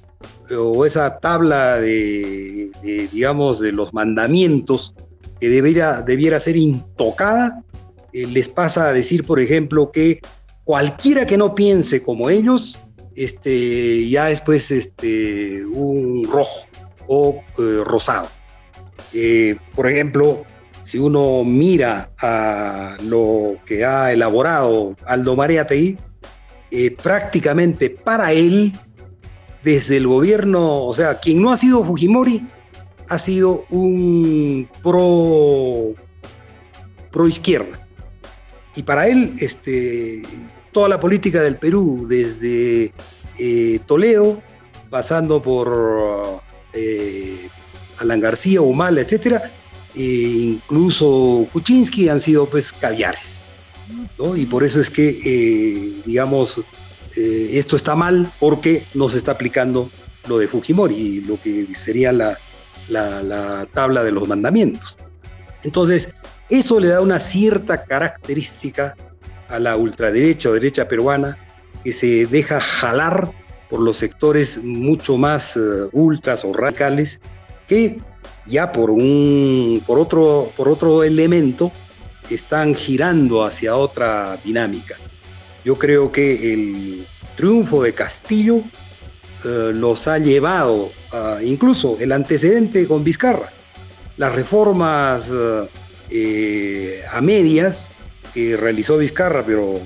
o 0.56 0.86
esa 0.86 1.18
tabla 1.18 1.78
de, 1.80 2.70
digamos, 3.12 3.58
de 3.58 3.72
los 3.72 3.92
mandamientos 3.92 4.94
que 5.40 5.50
debiera, 5.50 6.02
debiera 6.02 6.38
ser 6.38 6.56
intocada, 6.56 7.62
eh, 8.12 8.26
les 8.26 8.48
pasa 8.48 8.88
a 8.88 8.92
decir, 8.92 9.24
por 9.24 9.40
ejemplo, 9.40 9.90
que 9.90 10.20
cualquiera 10.64 11.26
que 11.26 11.36
no 11.36 11.54
piense 11.54 12.02
como 12.02 12.30
ellos, 12.30 12.78
este, 13.16 14.08
ya 14.08 14.30
es 14.30 14.40
pues 14.40 14.70
este, 14.70 15.64
un 15.64 16.24
rojo 16.30 16.66
o 17.08 17.42
eh, 17.58 17.82
rosado. 17.84 18.28
por 19.74 19.88
ejemplo, 19.88 20.44
si 20.86 20.98
uno 20.98 21.42
mira 21.42 22.10
a 22.20 22.96
lo 23.02 23.56
que 23.66 23.84
ha 23.84 24.12
elaborado 24.12 24.94
Aldo 25.04 25.34
Mariategui, 25.34 25.98
eh, 26.70 26.90
prácticamente 26.92 27.90
para 27.90 28.32
él, 28.32 28.72
desde 29.64 29.96
el 29.96 30.06
gobierno, 30.06 30.84
o 30.84 30.94
sea, 30.94 31.18
quien 31.18 31.42
no 31.42 31.50
ha 31.50 31.56
sido 31.56 31.84
Fujimori, 31.84 32.46
ha 33.08 33.18
sido 33.18 33.64
un 33.70 34.68
pro, 34.80 35.94
pro 37.10 37.26
izquierda. 37.26 37.84
Y 38.76 38.84
para 38.84 39.08
él, 39.08 39.34
este, 39.40 40.22
toda 40.76 40.90
la 40.90 41.00
política 41.00 41.40
del 41.40 41.56
Perú, 41.56 42.04
desde 42.06 42.92
eh, 43.38 43.80
Toledo, 43.86 44.42
pasando 44.90 45.40
por 45.40 46.42
eh, 46.74 47.48
Alan 47.96 48.20
García, 48.20 48.60
Humala, 48.60 49.00
etcétera, 49.00 49.50
e 49.94 50.02
incluso 50.02 51.48
Kuczynski 51.50 52.10
han 52.10 52.20
sido 52.20 52.44
pues 52.44 52.72
caviares. 52.72 53.40
¿no? 54.18 54.36
Y 54.36 54.44
por 54.44 54.64
eso 54.64 54.78
es 54.78 54.90
que, 54.90 55.18
eh, 55.24 56.02
digamos, 56.04 56.60
esto 57.14 57.76
está 57.76 57.96
mal 57.96 58.30
porque 58.38 58.82
no 58.92 59.08
se 59.08 59.16
está 59.16 59.32
aplicando 59.32 59.88
lo 60.28 60.36
de 60.36 60.46
Fujimori, 60.46 61.22
lo 61.22 61.40
que 61.40 61.66
sería 61.74 62.12
la, 62.12 62.38
la, 62.90 63.66
tabla 63.72 64.04
de 64.04 64.12
los 64.12 64.28
mandamientos. 64.28 64.98
Entonces, 65.62 66.12
eso 66.50 66.78
le 66.78 66.88
da 66.88 67.00
una 67.00 67.18
cierta 67.18 67.82
característica 67.84 68.94
a 69.48 69.58
la 69.58 69.76
ultraderecha 69.76 70.50
o 70.50 70.52
derecha 70.52 70.88
peruana 70.88 71.38
que 71.84 71.92
se 71.92 72.26
deja 72.26 72.60
jalar 72.60 73.30
por 73.70 73.80
los 73.80 73.98
sectores 73.98 74.60
mucho 74.62 75.16
más 75.16 75.56
eh, 75.56 75.60
ultras 75.92 76.44
o 76.44 76.52
radicales 76.52 77.20
que 77.68 77.98
ya 78.46 78.72
por 78.72 78.90
un 78.90 79.82
por 79.86 79.98
otro 79.98 80.52
por 80.56 80.68
otro 80.68 81.02
elemento 81.02 81.72
están 82.30 82.74
girando 82.74 83.44
hacia 83.44 83.76
otra 83.76 84.36
dinámica. 84.44 84.96
Yo 85.64 85.76
creo 85.76 86.10
que 86.10 86.52
el 86.52 87.06
triunfo 87.36 87.82
de 87.82 87.92
Castillo 87.92 88.62
eh, 89.44 89.70
los 89.72 90.08
ha 90.08 90.18
llevado, 90.18 90.90
incluso 91.44 91.96
el 92.00 92.10
antecedente 92.12 92.86
con 92.86 93.04
Vizcarra, 93.04 93.52
las 94.16 94.34
reformas 94.34 95.30
eh, 96.10 97.02
a 97.10 97.20
medias 97.20 97.92
que 98.36 98.54
realizó 98.54 98.98
Vizcarra, 98.98 99.42
pero 99.42 99.80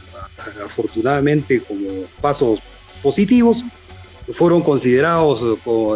afortunadamente 0.67 1.61
como 1.61 1.87
pasos 2.21 2.59
positivos, 3.01 3.63
fueron 4.33 4.63
considerados 4.63 5.45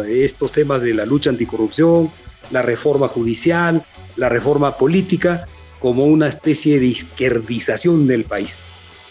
estos 0.07 0.53
temas 0.53 0.81
de 0.81 0.93
la 0.93 1.05
lucha 1.05 1.31
anticorrupción, 1.31 2.09
la 2.51 2.61
reforma 2.61 3.09
judicial, 3.09 3.85
la 4.15 4.29
reforma 4.29 4.77
política, 4.77 5.45
como 5.81 6.05
una 6.05 6.29
especie 6.29 6.79
de 6.79 6.85
izquierdización 6.85 8.07
del 8.07 8.23
país 8.23 8.61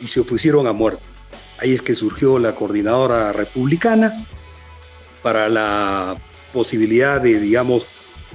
y 0.00 0.06
se 0.06 0.20
opusieron 0.20 0.66
a 0.66 0.72
muerte. 0.72 1.02
Ahí 1.58 1.74
es 1.74 1.82
que 1.82 1.94
surgió 1.94 2.38
la 2.38 2.54
coordinadora 2.54 3.30
republicana 3.34 4.26
para 5.22 5.50
la 5.50 6.16
posibilidad 6.54 7.20
de, 7.20 7.38
digamos, 7.40 7.86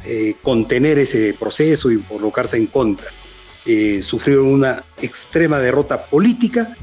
eh, 0.05 0.35
contener 0.43 0.99
ese 0.99 1.33
proceso 1.33 1.89
y 1.89 1.97
colocarse 1.97 2.57
en 2.57 2.67
contra. 2.67 3.09
Eh, 3.71 4.01
sufrieron 4.01 4.47
una 4.47 4.81
extrema 4.99 5.59
derrota 5.59 5.99
política 6.05 6.75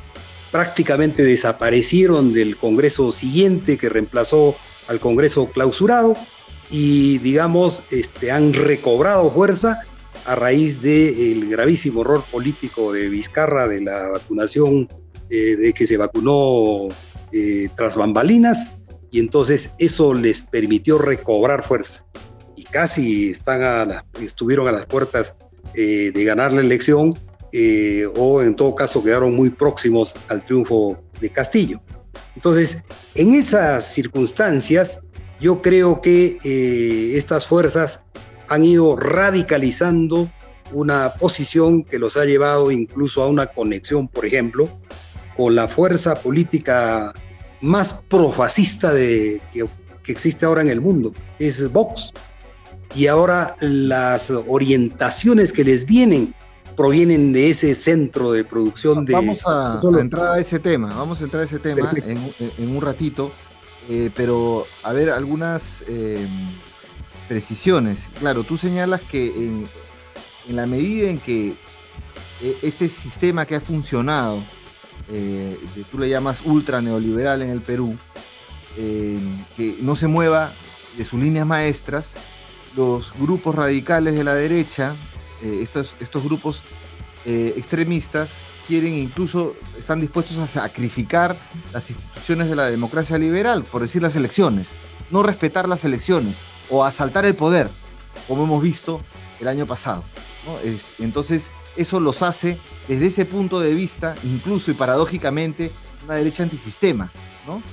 prácticamente 0.52 1.24
desaparecieron 1.24 2.32
del 2.32 2.56
Congreso 2.56 3.10
siguiente 3.10 3.76
que 3.76 3.88
reemplazó 3.88 4.54
al 4.86 5.00
Congreso 5.00 5.50
clausurado 5.50 6.14
y 6.70 7.18
digamos 7.18 7.82
este, 7.90 8.30
han 8.30 8.54
recobrado 8.54 9.32
fuerza 9.32 9.80
a 10.26 10.36
raíz 10.36 10.80
del 10.80 11.48
gravísimo 11.48 12.02
error 12.02 12.22
político 12.30 12.92
de 12.92 13.08
Vizcarra 13.08 13.66
de 13.66 13.80
la 13.80 14.08
vacunación, 14.10 14.86
eh, 15.28 15.56
de 15.56 15.72
que 15.72 15.88
se 15.88 15.96
vacunó 15.96 16.86
eh, 17.32 17.68
tras 17.76 17.96
bambalinas 17.96 18.76
y 19.10 19.18
entonces 19.18 19.74
eso 19.80 20.14
les 20.14 20.42
permitió 20.42 20.98
recobrar 20.98 21.64
fuerza. 21.64 22.06
Y 22.54 22.62
casi 22.62 23.30
están 23.30 24.04
estuvieron 24.20 24.68
a 24.68 24.72
las 24.72 24.86
puertas 24.86 25.34
eh, 25.74 26.10
de 26.14 26.24
ganar 26.24 26.52
la 26.52 26.60
elección 26.60 27.14
eh, 27.52 28.06
o 28.16 28.42
en 28.42 28.54
todo 28.54 28.74
caso 28.74 29.02
quedaron 29.02 29.34
muy 29.34 29.50
próximos 29.50 30.14
al 30.28 30.44
triunfo 30.44 30.98
de 31.20 31.30
Castillo. 31.30 31.80
Entonces, 32.34 32.82
en 33.14 33.32
esas 33.32 33.92
circunstancias, 33.92 35.00
yo 35.40 35.62
creo 35.62 36.00
que 36.00 36.38
eh, 36.44 37.12
estas 37.16 37.46
fuerzas 37.46 38.02
han 38.48 38.62
ido 38.62 38.96
radicalizando 38.96 40.30
una 40.72 41.12
posición 41.14 41.84
que 41.84 41.98
los 41.98 42.16
ha 42.16 42.24
llevado 42.24 42.70
incluso 42.70 43.22
a 43.22 43.28
una 43.28 43.46
conexión, 43.46 44.08
por 44.08 44.26
ejemplo, 44.26 44.68
con 45.36 45.54
la 45.54 45.68
fuerza 45.68 46.14
política 46.16 47.12
más 47.60 48.04
profascista 48.08 48.92
de, 48.92 49.40
que, 49.52 49.64
que 50.02 50.12
existe 50.12 50.44
ahora 50.44 50.62
en 50.62 50.68
el 50.68 50.80
mundo, 50.80 51.12
es 51.38 51.72
Vox. 51.72 52.12
Y 52.94 53.08
ahora 53.08 53.56
las 53.60 54.30
orientaciones 54.30 55.52
que 55.52 55.64
les 55.64 55.84
vienen 55.86 56.34
provienen 56.76 57.32
de 57.32 57.50
ese 57.50 57.74
centro 57.74 58.32
de 58.32 58.44
producción 58.44 59.04
de... 59.04 59.14
Vamos 59.14 59.42
a, 59.46 59.78
entrar 59.98 60.32
a 60.32 60.38
ese 60.38 60.58
tema, 60.58 60.94
vamos 60.94 61.20
a 61.20 61.24
entrar 61.24 61.42
a 61.42 61.46
ese 61.46 61.58
tema 61.58 61.90
en, 62.06 62.76
un 62.76 62.80
ratito, 62.82 63.32
eh, 63.88 64.10
pero 64.14 64.64
a 64.82 64.92
ver 64.92 65.10
algunas 65.10 65.82
em, 65.88 66.28
precisiones. 67.28 68.10
Claro, 68.18 68.44
tú 68.44 68.56
señalas 68.58 69.00
que 69.00 69.26
en, 69.26 69.64
la 70.48 70.66
medida 70.66 71.08
en 71.08 71.18
que 71.18 71.54
eh, 72.42 72.58
este 72.62 72.88
sistema 72.88 73.46
que 73.46 73.56
ha 73.56 73.60
funcionado, 73.60 74.38
eh, 75.08 75.58
tú 75.90 75.98
le 75.98 76.08
llamas 76.08 76.42
ultra 76.44 76.80
neoliberal 76.82 77.42
en 77.42 77.50
el 77.50 77.62
Perú, 77.62 77.96
que 78.76 79.78
no 79.80 79.96
se 79.96 80.06
mueva 80.06 80.52
de 80.98 81.04
sus 81.06 81.18
líneas 81.18 81.46
maestras, 81.46 82.12
los 82.76 83.12
grupos 83.14 83.54
radicales 83.54 84.14
de 84.14 84.24
la 84.24 84.34
derecha 84.34 84.94
eh, 85.42 85.60
estos, 85.62 85.96
estos 86.00 86.24
grupos 86.24 86.62
eh, 87.24 87.54
extremistas 87.56 88.34
quieren 88.66 88.94
incluso, 88.94 89.54
están 89.78 90.00
dispuestos 90.00 90.38
a 90.38 90.46
sacrificar 90.46 91.36
las 91.72 91.90
instituciones 91.90 92.48
de 92.48 92.56
la 92.56 92.70
democracia 92.70 93.18
liberal, 93.18 93.64
por 93.64 93.82
decir 93.82 94.02
las 94.02 94.16
elecciones, 94.16 94.74
no 95.10 95.22
respetar 95.22 95.68
las 95.68 95.84
elecciones 95.84 96.38
o 96.70 96.84
asaltar 96.84 97.24
el 97.26 97.34
poder, 97.34 97.70
como 98.26 98.44
hemos 98.44 98.62
visto 98.62 99.02
el 99.40 99.48
año 99.48 99.66
pasado. 99.66 100.04
Entonces, 100.98 101.50
eso 101.76 102.00
los 102.00 102.22
hace 102.22 102.58
desde 102.88 103.06
ese 103.06 103.24
punto 103.24 103.60
de 103.60 103.74
vista, 103.74 104.16
incluso 104.24 104.70
y 104.70 104.74
paradójicamente, 104.74 105.70
una 106.04 106.14
derecha 106.14 106.42
antisistema, 106.42 107.12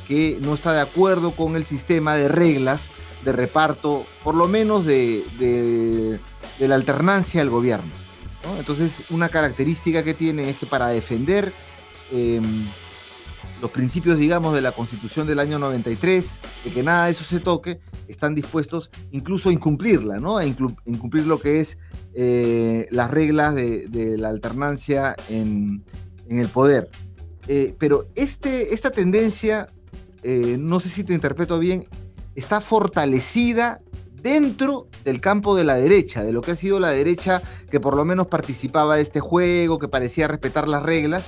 que 0.07 0.37
no 0.41 0.53
está 0.53 0.73
de 0.73 0.81
acuerdo 0.81 1.35
con 1.35 1.55
el 1.55 1.65
sistema 1.65 2.15
de 2.15 2.27
reglas 2.27 2.91
de 3.23 3.31
reparto, 3.31 4.05
por 4.23 4.35
lo 4.35 4.47
menos 4.47 4.85
de, 4.85 5.23
de, 6.59 6.67
la 6.67 6.75
alternancia 6.75 7.41
del 7.41 7.49
gobierno. 7.49 7.91
Entonces, 8.59 9.03
una 9.09 9.29
característica 9.29 10.03
que 10.03 10.13
tiene 10.13 10.49
es 10.49 10.57
que 10.57 10.65
para 10.65 10.87
defender 10.87 11.53
em, 12.11 12.65
los 13.61 13.71
principios, 13.71 14.17
digamos, 14.17 14.53
de 14.53 14.61
la 14.61 14.73
Constitución 14.73 15.25
del 15.25 15.39
año 15.39 15.57
93, 15.57 16.37
de 16.65 16.71
que 16.71 16.83
nada 16.83 17.05
de 17.05 17.11
eso 17.11 17.23
se 17.23 17.39
toque, 17.39 17.79
están 18.09 18.35
dispuestos 18.35 18.89
incluso 19.11 19.47
a 19.47 19.53
incumplirla, 19.53 20.19
¿no? 20.19 20.37
A 20.37 20.45
incumplir 20.45 21.25
lo 21.25 21.39
que 21.39 21.61
es 21.61 21.77
eh, 22.13 22.87
las 22.91 23.09
reglas 23.09 23.55
de, 23.55 24.15
la 24.17 24.27
alternancia 24.27 25.15
en, 25.29 25.81
el 26.27 26.47
poder. 26.49 26.89
Eh, 27.47 27.73
pero 27.79 28.09
este, 28.15 28.73
esta 28.73 28.91
tendencia, 28.91 29.67
eh, 30.23 30.57
no 30.59 30.81
sé 30.81 30.89
si 30.89 31.05
te 31.05 31.13
interpreto 31.13 31.57
bien, 31.57 31.87
está 32.35 32.61
fortalecida 32.61 33.79
dentro 34.23 34.87
del 35.03 35.19
campo 35.19 35.55
de 35.55 35.65
la 35.65 35.75
derecha, 35.75 36.23
de 36.23 36.31
lo 36.31 36.41
que 36.41 36.51
ha 36.51 36.55
sido 36.55 36.79
la 36.79 36.91
derecha 36.91 37.41
que 37.69 37.79
por 37.79 37.95
lo 37.95 38.05
menos 38.05 38.27
participaba 38.27 38.95
de 38.95 39.01
este 39.01 39.19
juego, 39.19 39.79
que 39.79 39.89
parecía 39.89 40.27
respetar 40.27 40.67
las 40.67 40.81
reglas. 40.81 41.27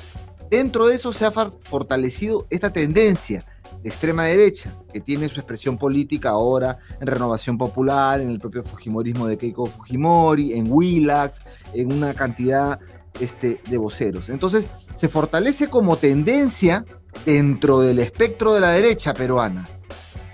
Dentro 0.49 0.87
de 0.87 0.95
eso 0.95 1.11
se 1.11 1.25
ha 1.25 1.31
fortalecido 1.31 2.47
esta 2.49 2.71
tendencia 2.71 3.45
de 3.83 3.89
extrema 3.89 4.23
derecha, 4.23 4.73
que 4.93 5.01
tiene 5.01 5.27
su 5.27 5.41
expresión 5.41 5.77
política 5.77 6.29
ahora 6.29 6.79
en 6.99 7.07
Renovación 7.07 7.57
Popular, 7.57 8.21
en 8.21 8.29
el 8.29 8.39
propio 8.39 8.63
Fujimorismo 8.63 9.27
de 9.27 9.37
Keiko 9.37 9.65
Fujimori, 9.65 10.53
en 10.53 10.71
Willax, 10.71 11.41
en 11.73 11.91
una 11.91 12.13
cantidad 12.13 12.79
este, 13.19 13.59
de 13.69 13.77
voceros. 13.77 14.29
Entonces, 14.29 14.65
se 14.95 15.09
fortalece 15.09 15.67
como 15.69 15.97
tendencia 15.97 16.85
dentro 17.25 17.81
del 17.81 17.99
espectro 17.99 18.53
de 18.53 18.61
la 18.61 18.71
derecha 18.71 19.13
peruana, 19.13 19.67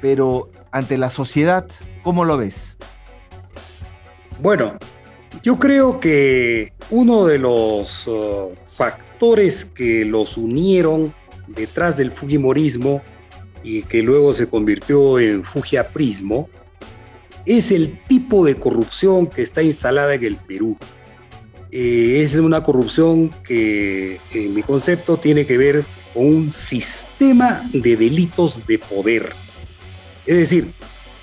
pero 0.01 0.49
ante 0.71 0.97
la 0.97 1.09
sociedad, 1.09 1.67
¿cómo 2.03 2.25
lo 2.25 2.37
ves? 2.37 2.77
Bueno, 4.39 4.77
yo 5.43 5.57
creo 5.57 5.99
que 5.99 6.73
uno 6.89 7.25
de 7.25 7.37
los 7.37 8.07
uh, 8.07 8.51
factores 8.67 9.65
que 9.65 10.05
los 10.05 10.37
unieron 10.37 11.13
detrás 11.47 11.97
del 11.97 12.11
Fujimorismo 12.11 13.01
y 13.63 13.83
que 13.83 14.01
luego 14.01 14.33
se 14.33 14.47
convirtió 14.47 15.19
en 15.19 15.43
Fujiaprismo 15.43 16.49
es 17.45 17.71
el 17.71 17.99
tipo 18.07 18.45
de 18.45 18.55
corrupción 18.55 19.27
que 19.27 19.41
está 19.41 19.61
instalada 19.61 20.13
en 20.15 20.23
el 20.23 20.35
Perú. 20.35 20.77
eh, 21.71 22.21
es 22.21 22.33
una 22.35 22.63
corrupción 22.63 23.29
que, 23.43 24.19
en 24.33 24.53
mi 24.53 24.63
concepto, 24.63 25.17
tiene 25.17 25.45
que 25.45 25.57
ver 25.57 25.85
con 26.13 26.25
un 26.25 26.51
sistema 26.51 27.69
de 27.73 27.95
delitos 27.95 28.65
de 28.67 28.77
poder. 28.77 29.31
Es 30.25 30.37
decir, 30.37 30.73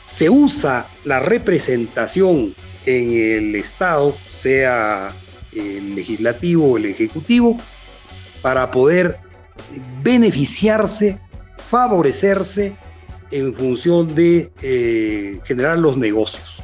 se 0.05 0.31
usa 0.31 0.87
la 1.05 1.21
representación 1.21 2.55
en 2.87 3.11
el 3.11 3.55
Estado, 3.55 4.17
sea 4.31 5.11
el 5.52 5.95
legislativo 5.95 6.73
o 6.73 6.76
el 6.76 6.87
ejecutivo, 6.87 7.57
para 8.43 8.71
poder 8.71 9.17
beneficiarse, 10.02 11.19
favorecerse 11.69 12.76
en 13.31 13.52
función 13.55 14.14
de 14.14 14.50
eh, 14.62 15.38
generar 15.45 15.78
los 15.78 15.97
negocios. 15.97 16.62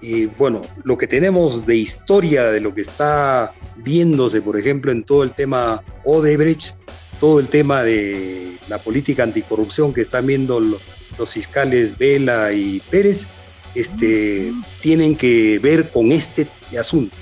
Y 0.00 0.26
bueno, 0.26 0.62
lo 0.84 0.98
que 0.98 1.06
tenemos 1.06 1.64
de 1.64 1.76
historia 1.76 2.44
de 2.44 2.60
lo 2.60 2.74
que 2.74 2.82
está 2.82 3.54
viéndose, 3.76 4.42
por 4.42 4.58
ejemplo, 4.58 4.90
en 4.90 5.04
todo 5.04 5.22
el 5.22 5.32
tema 5.32 5.82
Odebrecht, 6.04 6.76
todo 7.22 7.38
el 7.38 7.46
tema 7.46 7.84
de 7.84 8.58
la 8.68 8.78
política 8.78 9.22
anticorrupción 9.22 9.94
que 9.94 10.00
están 10.00 10.26
viendo 10.26 10.58
los, 10.58 10.82
fiscales 11.30 11.96
Vela 11.96 12.52
y 12.52 12.80
Pérez, 12.90 13.28
este, 13.76 14.52
tienen 14.80 15.14
que 15.14 15.60
ver 15.60 15.90
con 15.90 16.10
este 16.10 16.48
asunto. 16.76 17.16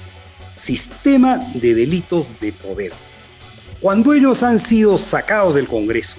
Sistema 0.57 1.37
de 1.53 1.75
delitos 1.75 2.31
de 2.41 2.51
poder. 2.51 2.95
Cuando 3.83 4.15
ellos 4.15 4.43
han 4.43 4.59
sido 4.59 4.97
sacados 4.97 5.55
del 5.55 5.69
Congreso, 5.69 6.17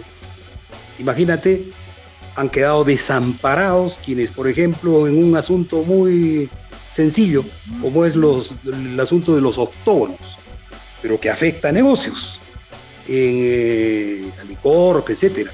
imagínate 0.99 1.65
han 2.35 2.51
quedado 2.51 2.83
desamparados 2.83 3.99
quienes, 4.05 4.29
por 4.29 4.47
ejemplo, 4.47 5.07
en 5.07 5.17
un 5.17 5.35
asunto 5.35 5.81
muy 5.81 6.51
sencillo, 6.87 7.43
como 7.81 8.05
es 8.05 8.15
los, 8.15 8.53
el 8.63 8.99
asunto 8.99 9.33
de 9.33 9.41
los 9.41 9.57
octógonos, 9.57 10.37
pero 11.01 11.19
que 11.19 11.31
afecta 11.31 11.69
a 11.69 11.71
negocios, 11.71 12.40
en 13.07 13.35
eh, 13.43 14.31
etcétera, 15.07 15.51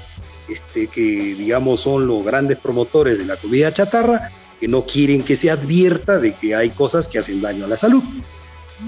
este, 0.48 0.86
que 0.86 1.34
digamos 1.34 1.80
son 1.80 2.06
los 2.06 2.24
grandes 2.24 2.58
promotores 2.58 3.18
de 3.18 3.24
la 3.24 3.36
comida 3.36 3.72
chatarra, 3.72 4.30
que 4.60 4.68
no 4.68 4.84
quieren 4.84 5.22
que 5.22 5.36
se 5.36 5.50
advierta 5.50 6.18
de 6.18 6.34
que 6.34 6.54
hay 6.54 6.70
cosas 6.70 7.08
que 7.08 7.18
hacen 7.18 7.40
daño 7.40 7.64
a 7.64 7.68
la 7.68 7.76
salud. 7.76 8.02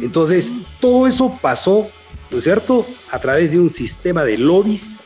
Entonces, 0.00 0.50
todo 0.80 1.06
eso 1.06 1.36
pasó, 1.40 1.88
¿no 2.30 2.38
es 2.38 2.44
cierto?, 2.44 2.86
a 3.10 3.18
través 3.18 3.52
de 3.52 3.58
un 3.58 3.70
sistema 3.70 4.24
de 4.24 4.38
lobbies 4.38 4.96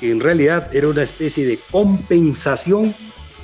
que 0.00 0.10
en 0.10 0.20
realidad 0.20 0.74
era 0.74 0.88
una 0.88 1.02
especie 1.02 1.46
de 1.46 1.58
compensación 1.70 2.94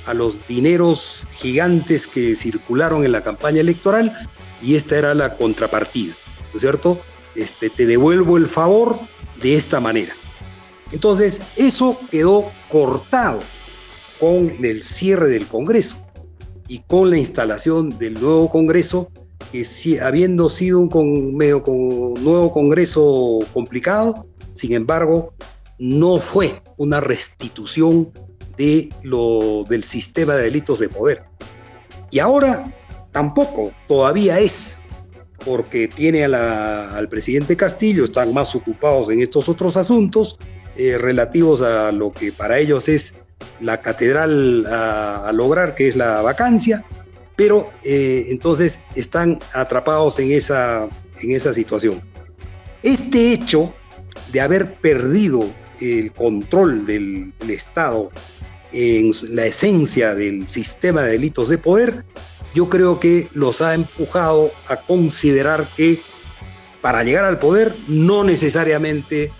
a 0.05 0.13
los 0.13 0.45
dineros 0.47 1.25
gigantes 1.35 2.07
que 2.07 2.35
circularon 2.35 3.05
en 3.05 3.11
la 3.11 3.23
campaña 3.23 3.61
electoral 3.61 4.27
y 4.61 4.75
esta 4.75 4.97
era 4.97 5.13
la 5.13 5.35
contrapartida, 5.35 6.15
¿no 6.51 6.57
es 6.57 6.61
cierto? 6.61 6.99
Este, 7.35 7.69
te 7.69 7.85
devuelvo 7.85 8.37
el 8.37 8.47
favor 8.47 8.99
de 9.41 9.55
esta 9.55 9.79
manera. 9.79 10.13
Entonces, 10.91 11.41
eso 11.55 11.99
quedó 12.09 12.51
cortado 12.69 13.41
con 14.19 14.53
el 14.63 14.83
cierre 14.83 15.29
del 15.29 15.45
Congreso 15.47 15.97
y 16.67 16.79
con 16.79 17.09
la 17.09 17.17
instalación 17.17 17.89
del 17.97 18.15
nuevo 18.15 18.49
Congreso, 18.49 19.09
que 19.51 19.65
habiendo 20.01 20.49
sido 20.49 20.79
un 20.79 21.35
medio 21.35 21.63
nuevo 21.67 22.51
Congreso 22.51 23.39
complicado, 23.53 24.25
sin 24.53 24.73
embargo, 24.73 25.33
no 25.77 26.17
fue 26.17 26.61
una 26.77 26.99
restitución 26.99 28.11
de 28.57 28.89
lo, 29.03 29.63
del 29.63 29.83
sistema 29.85 30.35
de 30.35 30.43
delitos 30.43 30.79
de 30.79 30.89
poder. 30.89 31.23
Y 32.11 32.19
ahora 32.19 32.75
tampoco, 33.11 33.71
todavía 33.87 34.39
es, 34.39 34.78
porque 35.45 35.87
tiene 35.87 36.25
al 36.25 37.09
presidente 37.09 37.55
Castillo, 37.57 38.03
están 38.03 38.33
más 38.33 38.55
ocupados 38.55 39.09
en 39.09 39.21
estos 39.21 39.49
otros 39.49 39.77
asuntos 39.77 40.37
eh, 40.75 40.97
relativos 40.97 41.61
a 41.61 41.91
lo 41.91 42.11
que 42.11 42.31
para 42.31 42.59
ellos 42.59 42.87
es 42.87 43.15
la 43.61 43.81
catedral 43.81 44.65
a, 44.67 45.31
lograr, 45.33 45.75
que 45.75 45.87
es 45.87 45.95
la 45.95 46.21
vacancia, 46.21 46.85
pero 47.35 47.71
eh, 47.83 48.27
entonces 48.29 48.79
están 48.95 49.39
atrapados 49.53 50.19
en 50.19 50.31
esa, 50.31 50.87
en 51.21 51.31
esa 51.31 51.53
situación. 51.53 52.01
Este 52.83 53.33
hecho 53.33 53.73
de 54.31 54.41
haber 54.41 54.75
perdido 54.75 55.45
el 55.81 56.11
control 56.11 56.85
del, 56.85 57.33
Estado 57.49 58.11
en 58.71 59.11
la 59.29 59.45
esencia 59.45 60.13
del 60.13 60.47
sistema 60.47 61.01
de 61.03 61.13
delitos 61.13 61.49
de 61.49 61.57
poder, 61.57 62.05
yo 62.53 62.69
creo 62.69 62.99
que 62.99 63.27
los 63.33 63.61
ha 63.61 63.73
empujado 63.73 64.51
a 64.67 64.77
considerar 64.77 65.67
que 65.75 66.01
para 66.81 67.03
llegar 67.03 67.25
al 67.25 67.39
poder 67.39 67.75
no 67.87 68.23
necesariamente 68.23 69.31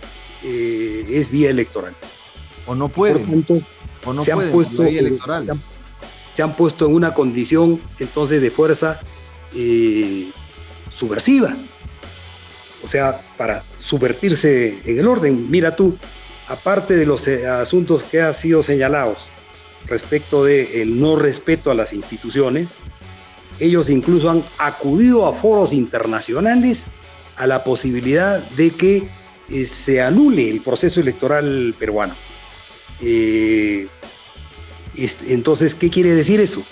eh, 0.44 1.06
es 1.08 1.30
vía 1.30 1.50
electoral. 1.50 1.94
O 2.66 2.74
no 2.74 2.88
pueden. 2.88 3.44
o 4.04 4.12
no 4.12 4.24
se, 4.24 4.32
han 4.32 4.50
puesto, 4.50 4.84
electoral. 4.84 5.50
Se, 6.32 6.42
han, 6.42 6.54
puesto 6.54 6.86
en 6.86 6.94
una 6.94 7.14
condición 7.14 7.80
entonces 7.98 8.40
de 8.40 8.50
fuerza 8.50 9.00
eh, 9.54 10.30
subversiva. 10.90 11.56
O 12.82 12.86
sea, 12.86 13.20
para 13.36 13.64
subvertirse 13.76 14.80
en 14.84 14.98
el 14.98 15.06
orden. 15.06 15.50
Mira 15.50 15.76
tú, 15.76 15.96
aparte 16.48 16.96
de 16.96 17.06
los 17.06 17.26
eh, 17.28 17.46
asuntos 17.46 18.04
que 18.04 18.22
han 18.22 18.34
sido 18.34 18.62
señalados 18.62 19.28
respecto 19.86 20.44
del 20.44 20.98
no 20.98 21.16
respeto 21.16 21.70
a 21.70 21.74
las 21.74 21.92
instituciones, 21.92 22.78
ellos 23.60 23.90
incluso 23.90 24.30
han 24.30 24.44
acudido 24.58 25.26
a 25.26 25.34
foros 25.34 25.72
internacionales 25.72 26.86
a 27.36 27.46
la 27.46 27.62
posibilidad 27.62 28.42
de 28.50 28.70
que 28.70 29.06
eh, 29.50 29.66
se 29.66 30.02
anule 30.02 30.50
el 30.50 30.60
proceso 30.60 31.00
electoral 31.00 31.74
peruano. 31.78 32.14
Eh, 33.00 33.86
entonces, 35.28 35.74
¿qué 35.74 35.90
quiere 35.90 36.14
decir 36.14 36.40
eso? 36.40 36.62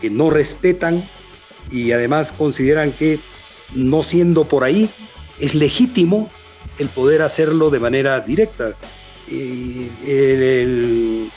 Que 0.00 0.10
no 0.10 0.30
respetan 0.30 1.02
y 1.70 1.92
además 1.92 2.32
consideran 2.32 2.92
que 2.92 3.20
no 3.74 4.02
siendo 4.02 4.44
por 4.44 4.64
ahí, 4.64 4.90
es 5.38 5.54
legítimo 5.54 6.30
el 6.78 6.88
poder 6.88 7.22
hacerlo 7.22 7.70
de 7.70 7.78
manera 7.78 8.20
directa 8.20 8.74
el, 9.30 11.30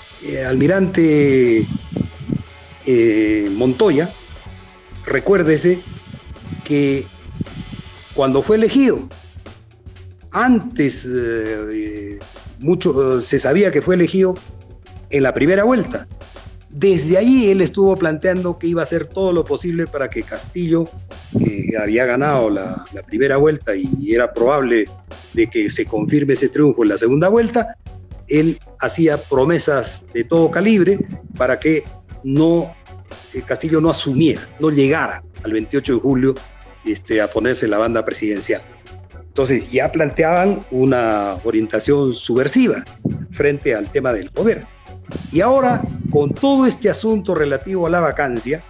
almirante 0.47 1.65
eh, 2.85 3.51
Montoya, 3.55 4.13
recuérdese 5.05 5.81
que 6.63 7.05
cuando 8.13 8.41
fue 8.41 8.57
elegido, 8.57 9.07
antes 10.31 11.07
eh, 11.09 12.19
mucho, 12.59 13.21
se 13.21 13.39
sabía 13.39 13.71
que 13.71 13.81
fue 13.81 13.95
elegido 13.95 14.35
en 15.09 15.23
la 15.23 15.33
primera 15.33 15.63
vuelta. 15.63 16.07
Desde 16.69 17.17
allí 17.17 17.49
él 17.49 17.61
estuvo 17.61 17.95
planteando 17.95 18.57
que 18.57 18.65
iba 18.67 18.81
a 18.81 18.85
hacer 18.85 19.05
todo 19.05 19.31
lo 19.31 19.45
posible 19.45 19.85
para 19.85 20.09
que 20.09 20.23
Castillo, 20.23 20.85
que 21.37 21.77
había 21.79 22.05
ganado 22.05 22.49
la, 22.49 22.83
la 22.93 23.03
primera 23.03 23.37
vuelta 23.37 23.75
y 23.75 24.13
era 24.13 24.33
probable 24.33 24.85
de 25.33 25.47
que 25.47 25.69
se 25.69 25.85
confirme 25.85 26.33
ese 26.33 26.49
triunfo 26.49 26.81
en 26.83 26.89
la 26.89 26.97
segunda 26.97 27.29
vuelta, 27.29 27.77
él 28.27 28.59
hacía 28.79 29.17
promesas 29.17 30.03
de 30.13 30.23
todo 30.23 30.49
calibre 30.49 31.05
para 31.37 31.59
que 31.59 31.83
no 32.23 32.63
eh, 32.63 32.82
Castillo 33.45 33.81
no 33.81 33.89
asumiera, 33.89 34.41
no 34.59 34.69
llegara 34.69 35.23
al 35.43 35.53
28 35.53 35.93
de 35.93 35.99
julio 35.99 36.35
este, 36.85 37.21
a 37.21 37.27
ponerse 37.27 37.67
la 37.67 37.77
banda 37.77 38.03
presidencial. 38.05 38.61
Entonces 39.19 39.71
ya 39.71 39.91
planteaban 39.91 40.59
una 40.69 41.37
orientación 41.43 42.13
subversiva 42.13 42.83
frente 43.31 43.73
al 43.73 43.91
tema 43.91 44.13
del 44.13 44.29
poder. 44.29 44.65
Y 45.31 45.41
ahora, 45.41 45.81
con 46.11 46.33
todo 46.33 46.65
este 46.65 46.89
asunto 46.89 47.33
relativo 47.33 47.87
a 47.87 47.89
la 47.89 47.99
vacancia, 47.99 48.61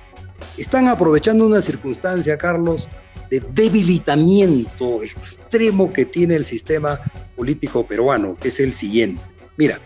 están 0.57 0.87
aprovechando 0.87 1.45
una 1.45 1.61
circunstancia, 1.61 2.37
Carlos, 2.37 2.87
de 3.29 3.41
debilitamiento 3.53 5.03
extremo 5.03 5.89
que 5.89 6.05
tiene 6.05 6.35
el 6.35 6.45
sistema 6.45 6.99
político 7.35 7.85
peruano, 7.85 8.37
que 8.39 8.49
es 8.49 8.59
el 8.59 8.73
siguiente. 8.73 9.21
Mira, 9.57 9.79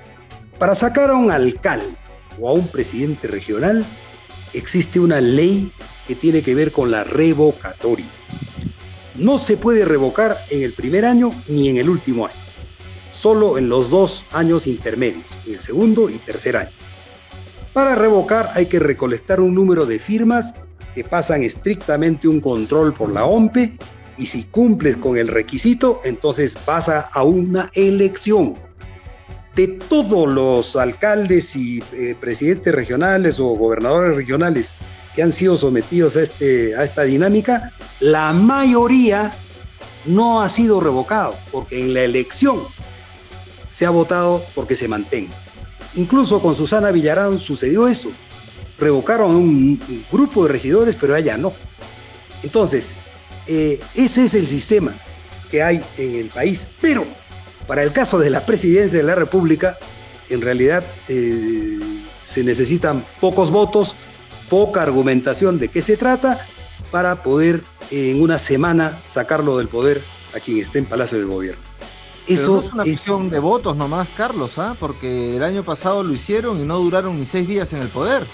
para 0.60 0.76
sacar 0.76 1.10
a 1.10 1.16
un 1.16 1.32
alcalde 1.32 1.88
o 2.40 2.50
a 2.50 2.54
un 2.54 2.68
presidente 2.68 3.28
regional 3.28 3.86
existe 4.58 5.00
una 5.00 5.22
ley 5.22 5.72
que 6.08 6.16
tiene 6.16 6.42
que 6.42 6.56
ver 6.56 6.72
con 6.72 6.90
la 6.90 7.04
revocatoria. 7.04 8.08
No 9.16 9.38
se 9.38 9.58
puede 9.58 9.86
revocar 9.86 10.38
en 10.50 10.64
el 10.64 10.74
primer 10.74 11.06
año 11.06 11.32
ni 11.48 11.70
en 11.70 11.78
el 11.78 11.90
último 11.90 12.26
año, 12.26 12.36
solo 13.12 13.58
en 13.58 13.70
los 13.70 13.90
dos 13.90 14.24
años 14.32 14.68
intermedios, 14.68 15.26
en 15.46 15.56
el 15.56 15.62
segundo 15.62 16.10
y 16.10 16.18
tercer 16.18 16.58
año. 16.58 16.72
Para 17.74 17.96
revocar 17.96 18.52
hay 18.56 18.66
que 18.66 18.80
recolectar 18.80 19.40
un 19.40 19.54
número 19.54 19.86
de 19.86 20.00
firmas 20.00 20.56
que 20.96 21.04
pasan 21.04 21.44
estrictamente 21.44 22.28
un 22.28 22.42
control 22.42 22.94
por 22.94 23.12
la 23.12 23.26
OMPE 23.26 23.78
y 24.18 24.26
si 24.26 24.44
cumples 24.46 24.98
con 24.98 25.18
el 25.18 25.28
requisito, 25.28 26.02
entonces 26.04 26.56
pasa 26.66 27.02
a 27.14 27.24
una 27.24 27.70
elección 27.76 28.56
de 29.58 29.68
todos 29.68 30.30
los 30.30 30.76
alcaldes 30.76 31.56
y 31.56 31.84
eh, 31.92 32.16
presidentes 32.18 32.74
regionales 32.74 33.40
o 33.40 33.48
gobernadores 33.48 34.16
regionales 34.16 34.70
que 35.16 35.24
han 35.24 35.34
sido 35.34 35.58
sometidos 35.58 36.16
a, 36.16 36.22
este, 36.22 36.76
a 36.76 36.84
esta 36.84 37.02
dinámica, 37.02 37.74
la 38.00 38.34
mayoría 38.34 39.34
no 40.06 40.44
ha 40.44 40.50
sido 40.50 40.80
revocado, 40.80 41.36
porque 41.52 41.82
en 41.82 41.96
la 41.96 42.04
elección 42.04 42.66
se 43.68 43.88
ha 43.88 43.90
votado 43.90 44.46
porque 44.54 44.76
se 44.76 44.88
mantenga. 44.88 45.36
Incluso 45.96 46.40
con 46.40 46.54
Susana 46.54 46.92
Villarán 46.92 47.40
sucedió 47.40 47.88
eso. 47.88 48.12
Revocaron 48.78 49.36
un, 49.36 50.06
grupo 50.12 50.46
de 50.46 50.54
regidores, 50.54 50.96
pero 51.02 51.16
ella 51.16 51.36
no. 51.36 51.52
Entonces, 52.44 52.94
eh, 53.48 53.80
ese 53.96 54.26
es 54.26 54.36
el 54.36 54.48
sistema 54.48 54.94
que 55.50 55.64
hay 55.64 55.82
en 55.98 56.14
el 56.14 56.28
país. 56.28 56.68
Pero 56.80 57.08
para 57.68 57.84
el 57.84 57.92
caso 57.92 58.18
de 58.18 58.30
la 58.30 58.46
presidencia 58.46 58.98
de 58.98 59.04
la 59.04 59.16
República, 59.16 59.78
en 60.30 60.42
realidad 60.42 60.84
eh, 61.08 61.80
se 62.24 62.44
necesitan 62.44 63.04
pocos 63.20 63.52
votos, 63.52 63.96
poca 64.50 64.82
argumentación 64.82 65.60
de 65.60 65.70
qué 65.70 65.82
se 65.82 65.98
trata 65.98 66.46
para 66.92 67.24
poder 67.24 67.62
en 67.92 68.22
una 68.22 68.38
semana 68.38 69.00
sacarlo 69.06 69.58
del 69.58 69.68
poder 69.68 70.02
a 70.36 70.40
quien 70.40 70.58
esté 70.58 70.80
en 70.80 70.86
Palacio 70.86 71.18
de 71.18 71.26
Gobierno. 71.26 71.62
Eso 72.28 72.60
es 72.60 72.74
una 72.74 72.84
cuestión 72.84 73.30
de 73.30 73.40
votos 73.40 73.78
nomás, 73.78 74.10
Carlos, 74.16 74.58
¿ah? 74.58 74.76
porque 74.78 75.38
el 75.38 75.44
año 75.44 75.64
pasado 75.64 76.04
lo 76.04 76.14
hicieron 76.14 76.60
y 76.60 76.66
no 76.66 76.78
duraron 76.78 77.18
ni 77.18 77.26
seis 77.26 77.48
días 77.48 77.72
en 77.74 77.82
el 77.82 77.88
poder. 77.88 78.28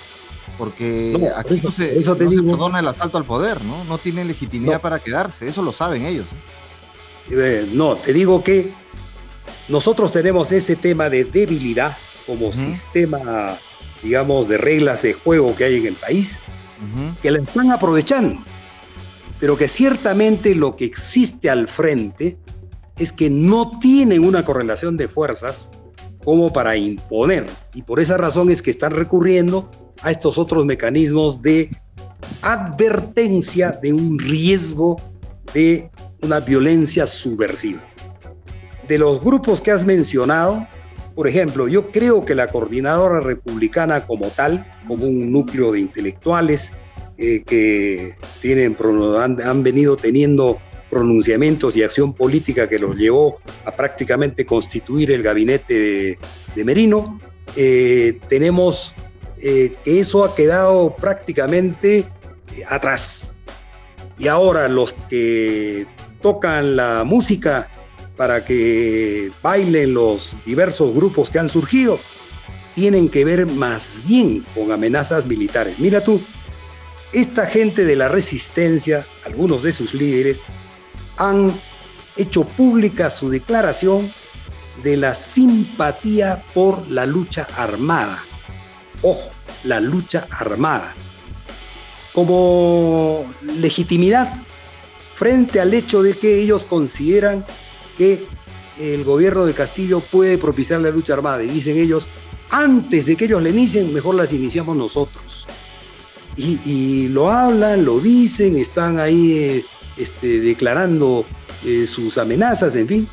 Porque 0.57 1.31
aquí 1.35 1.55
no, 1.63 1.71
se, 1.71 1.87
perdona 2.15 2.79
el 2.79 2.87
asalto 2.87 3.17
al 3.17 3.25
poder, 3.25 3.63
¿no? 3.63 3.83
No 3.85 3.97
tienen 3.97 4.27
legitimidad 4.27 4.81
para 4.81 4.99
quedarse, 4.99 5.47
eso 5.47 5.61
lo 5.61 5.71
saben 5.71 6.05
ellos. 6.05 6.25
¿eh? 7.29 7.33
Eh, 7.35 7.69
no, 7.71 7.95
te 7.95 8.13
digo 8.13 8.43
que 8.43 8.71
nosotros 9.69 10.11
tenemos 10.11 10.51
ese 10.51 10.75
tema 10.75 11.09
de 11.09 11.23
debilidad 11.23 11.97
como 12.27 12.51
sistema, 12.51 13.57
digamos, 14.01 14.47
de 14.47 14.57
reglas 14.57 15.01
de 15.01 15.13
juego 15.13 15.55
que 15.55 15.65
hay 15.65 15.77
en 15.77 15.87
el 15.87 15.95
país, 15.95 16.39
que 17.21 17.31
la 17.31 17.39
están 17.39 17.71
aprovechando, 17.71 18.41
pero 19.39 19.57
que 19.57 19.67
ciertamente 19.67 20.55
lo 20.55 20.75
que 20.75 20.85
existe 20.85 21.49
al 21.49 21.67
frente 21.67 22.37
es 22.97 23.11
que 23.11 23.29
no 23.29 23.79
tienen 23.79 24.25
una 24.25 24.43
correlación 24.43 24.97
de 24.97 25.07
fuerzas 25.07 25.69
como 26.23 26.51
para 26.51 26.75
imponer. 26.75 27.45
Y 27.73 27.81
por 27.81 27.99
esa 27.99 28.17
razón 28.17 28.49
es 28.49 28.61
que 28.61 28.71
están 28.71 28.91
recurriendo 28.91 29.69
a 30.01 30.11
estos 30.11 30.37
otros 30.37 30.65
mecanismos 30.65 31.41
de 31.41 31.69
advertencia 32.41 33.71
de 33.81 33.93
un 33.93 34.19
riesgo 34.19 34.97
de 35.53 35.89
una 36.21 36.39
violencia 36.39 37.05
subversiva. 37.07 37.81
De 38.87 38.97
los 38.97 39.21
grupos 39.21 39.61
que 39.61 39.71
has 39.71 39.85
mencionado, 39.85 40.67
por 41.15 41.27
ejemplo, 41.27 41.67
yo 41.67 41.91
creo 41.91 42.25
que 42.25 42.35
la 42.35 42.47
coordinadora 42.47 43.19
republicana 43.19 44.05
como 44.05 44.27
tal, 44.29 44.69
como 44.87 45.05
un 45.05 45.31
núcleo 45.31 45.71
de 45.71 45.79
intelectuales 45.79 46.71
eh, 47.17 47.43
que 47.43 48.15
tienen, 48.41 48.75
han 49.43 49.63
venido 49.63 49.95
teniendo 49.95 50.57
pronunciamientos 50.89 51.75
y 51.75 51.83
acción 51.83 52.13
política 52.13 52.67
que 52.67 52.79
los 52.79 52.95
llevó 52.95 53.39
a 53.65 53.71
prácticamente 53.71 54.45
constituir 54.45 55.11
el 55.11 55.23
gabinete 55.23 56.17
de, 56.55 56.65
Merino. 56.65 57.19
Eh, 57.55 58.19
tenemos 58.27 58.93
eh, 59.37 59.71
que 59.83 59.99
eso 59.99 60.23
ha 60.23 60.35
quedado 60.35 60.95
prácticamente 60.95 62.05
atrás. 62.67 63.33
Y 64.17 64.27
ahora 64.27 64.67
los 64.67 64.93
que 65.09 65.85
tocan 66.21 66.75
la 66.75 67.03
música 67.03 67.69
para 68.15 68.43
que 68.45 69.31
bailen 69.41 69.93
los 69.93 70.35
diversos 70.45 70.93
grupos 70.93 71.29
que 71.29 71.39
han 71.39 71.49
surgido, 71.49 71.99
tienen 72.75 73.09
que 73.09 73.25
ver 73.25 73.45
más 73.45 73.99
bien 74.05 74.45
con 74.55 74.71
amenazas 74.71 75.25
militares. 75.25 75.79
Mira 75.79 76.03
tú, 76.03 76.21
esta 77.11 77.45
gente 77.45 77.85
de 77.85 77.95
la 77.95 78.07
resistencia, 78.07 79.05
algunos 79.25 79.63
de 79.63 79.71
sus 79.71 79.93
líderes, 79.93 80.43
han 81.17 81.51
hecho 82.17 82.45
pública 82.45 83.09
su 83.09 83.29
declaración 83.29 84.11
de 84.83 84.97
la 84.97 85.13
simpatía 85.13 86.43
por 86.53 86.87
la 86.89 87.05
lucha 87.05 87.47
armada. 87.55 88.23
Ojo, 89.01 89.29
la 89.63 89.79
lucha 89.79 90.27
armada. 90.31 90.95
Como 92.13 93.25
legitimidad 93.41 94.41
frente 95.15 95.59
al 95.59 95.73
hecho 95.73 96.01
de 96.01 96.17
que 96.17 96.39
ellos 96.39 96.65
consideran 96.65 97.45
que 97.97 98.25
el 98.79 99.03
gobierno 99.03 99.45
de 99.45 99.53
Castillo 99.53 99.99
puede 99.99 100.37
propiciar 100.37 100.81
la 100.81 100.89
lucha 100.89 101.13
armada. 101.13 101.43
Y 101.43 101.47
dicen 101.47 101.77
ellos, 101.77 102.07
antes 102.49 103.05
de 103.05 103.15
que 103.15 103.25
ellos 103.25 103.41
la 103.41 103.49
inicien, 103.49 103.93
mejor 103.93 104.15
las 104.15 104.31
iniciamos 104.31 104.75
nosotros. 104.75 105.47
Y, 106.35 107.09
lo 107.09 107.29
hablan, 107.29 107.85
lo 107.85 107.99
dicen, 107.99 108.57
están 108.57 108.99
ahí 108.99 109.33
eh, 109.33 109.65
este, 109.97 110.39
declarando 110.39 111.25
eh, 111.63 111.85
sus 111.85 112.17
amenazas, 112.17 112.75
en 112.75 112.87
fin. 112.87 113.07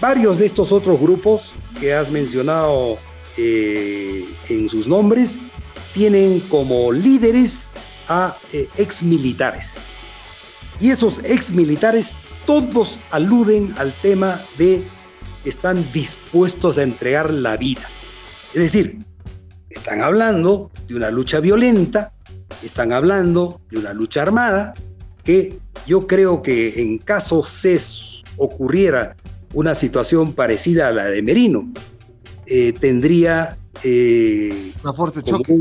Varios 0.00 0.38
de 0.38 0.46
estos 0.46 0.72
otros 0.72 1.00
grupos 1.00 1.54
que 1.78 1.94
has 1.94 2.10
mencionado 2.10 2.98
eh, 3.36 4.24
en 4.48 4.68
sus 4.68 4.86
nombres 4.86 5.38
tienen 5.94 6.40
como 6.40 6.92
líderes 6.92 7.70
a 8.08 8.36
eh, 8.52 8.68
exmilitares. 8.76 9.78
Y 10.80 10.90
esos 10.90 11.20
exmilitares 11.24 12.14
todos 12.46 12.98
aluden 13.10 13.74
al 13.76 13.92
tema 13.92 14.40
de 14.56 14.82
están 15.44 15.84
dispuestos 15.92 16.78
a 16.78 16.82
entregar 16.82 17.30
la 17.30 17.56
vida. 17.56 17.82
Es 18.54 18.62
decir, 18.62 18.98
están 19.68 20.02
hablando 20.02 20.70
de 20.88 20.96
una 20.96 21.10
lucha 21.10 21.40
violenta, 21.40 22.12
están 22.62 22.92
hablando 22.92 23.60
de 23.70 23.78
una 23.78 23.92
lucha 23.92 24.22
armada, 24.22 24.74
que 25.22 25.58
yo 25.86 26.06
creo 26.06 26.42
que 26.42 26.82
en 26.82 26.98
caso 26.98 27.44
se 27.44 27.78
ocurriera 28.36 29.16
una 29.52 29.74
situación 29.74 30.32
parecida 30.32 30.88
a 30.88 30.92
la 30.92 31.06
de 31.06 31.22
Merino, 31.22 31.72
eh, 32.46 32.72
tendría 32.72 33.58
eh, 33.84 34.72
una 34.82 34.92
fuerza 34.92 35.20
de 35.20 35.30
choque. 35.30 35.56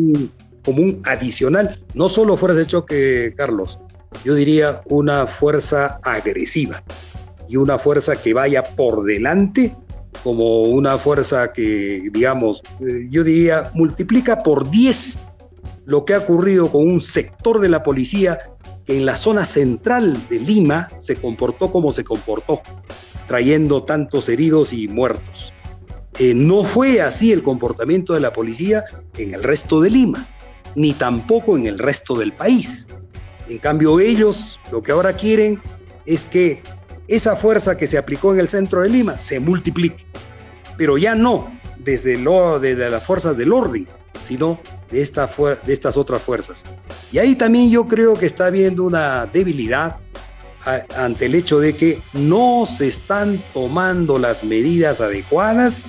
como 0.63 0.81
un 0.81 1.01
adicional, 1.05 1.83
no 1.93 2.09
solo 2.09 2.37
fuerza 2.37 2.59
de 2.59 2.67
choque, 2.67 3.33
Carlos, 3.35 3.79
yo 4.23 4.35
diría 4.35 4.81
una 4.85 5.27
fuerza 5.27 5.99
agresiva 6.03 6.83
y 7.47 7.57
una 7.57 7.77
fuerza 7.79 8.15
que 8.15 8.33
vaya 8.33 8.63
por 8.63 9.03
delante 9.03 9.75
como 10.23 10.63
una 10.63 10.97
fuerza 10.97 11.53
que, 11.53 12.09
digamos, 12.11 12.61
eh, 12.81 13.07
yo 13.09 13.23
diría, 13.23 13.71
multiplica 13.73 14.39
por 14.39 14.69
10 14.69 15.19
lo 15.85 16.05
que 16.05 16.13
ha 16.13 16.19
ocurrido 16.19 16.71
con 16.71 16.87
un 16.87 17.01
sector 17.01 17.59
de 17.59 17.69
la 17.69 17.81
policía 17.83 18.37
en 18.89 19.05
la 19.05 19.15
zona 19.15 19.45
central 19.45 20.17
de 20.29 20.39
Lima 20.39 20.89
se 20.97 21.15
comportó 21.15 21.71
como 21.71 21.91
se 21.91 22.03
comportó, 22.03 22.61
trayendo 23.27 23.83
tantos 23.83 24.29
heridos 24.29 24.73
y 24.73 24.87
muertos. 24.87 25.53
Eh, 26.17 26.33
no 26.33 26.63
fue 26.63 27.01
así 27.01 27.31
el 27.31 27.43
comportamiento 27.43 28.13
de 28.13 28.19
la 28.19 28.33
policía 28.33 28.83
en 29.17 29.33
el 29.33 29.43
resto 29.43 29.79
de 29.79 29.91
Lima, 29.91 30.27
ni 30.75 30.93
tampoco 30.93 31.55
en 31.55 31.67
el 31.67 31.79
resto 31.79 32.17
del 32.17 32.33
país. 32.33 32.87
En 33.49 33.57
cambio, 33.57 33.99
ellos 33.99 34.59
lo 34.71 34.81
que 34.81 34.91
ahora 34.91 35.13
quieren 35.13 35.59
es 36.05 36.25
que 36.25 36.61
esa 37.07 37.35
fuerza 37.35 37.75
que 37.75 37.87
se 37.87 37.97
aplicó 37.97 38.31
en 38.33 38.39
el 38.39 38.47
centro 38.47 38.81
de 38.81 38.89
Lima 38.89 39.17
se 39.17 39.39
multiplique, 39.39 40.05
pero 40.77 40.97
ya 40.97 41.15
no 41.15 41.51
desde, 41.79 42.17
lo, 42.17 42.59
desde 42.59 42.89
las 42.89 43.03
fuerzas 43.03 43.35
del 43.35 43.51
orden, 43.51 43.87
sino 44.21 44.59
de, 44.91 44.97
de 44.97 45.73
estas 45.73 45.97
otras 45.97 46.21
fuerzas. 46.21 46.63
Y 47.11 47.17
ahí 47.17 47.35
también 47.35 47.71
yo 47.71 47.87
creo 47.87 48.13
que 48.13 48.27
está 48.27 48.45
habiendo 48.45 48.83
una 48.83 49.25
debilidad 49.25 49.97
ante 50.95 51.25
el 51.25 51.35
hecho 51.35 51.59
de 51.59 51.75
que 51.75 52.01
no 52.13 52.65
se 52.67 52.87
están 52.87 53.41
tomando 53.53 54.19
las 54.19 54.43
medidas 54.43 55.01
adecuadas 55.01 55.83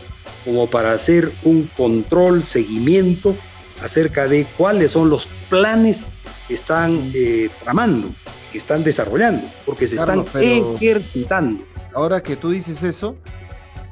como 0.44 0.70
para 0.70 0.92
hacer 0.92 1.31
un 1.42 1.68
control, 1.77 2.44
seguimiento 2.44 3.37
acerca 3.83 4.27
de 4.27 4.47
cuáles 4.57 4.93
son 4.93 5.11
los 5.11 5.27
planes 5.49 6.09
que 6.49 6.55
están 6.55 7.11
eh, 7.14 7.49
tramando, 7.62 8.11
que 8.53 8.59
están 8.59 8.85
desarrollando, 8.85 9.49
porque 9.66 9.87
se 9.87 9.97
están 9.97 10.25
ejercitando. 10.35 11.64
Ahora 11.95 12.23
que 12.23 12.37
tú 12.37 12.51
dices 12.51 12.83
eso, 12.83 13.16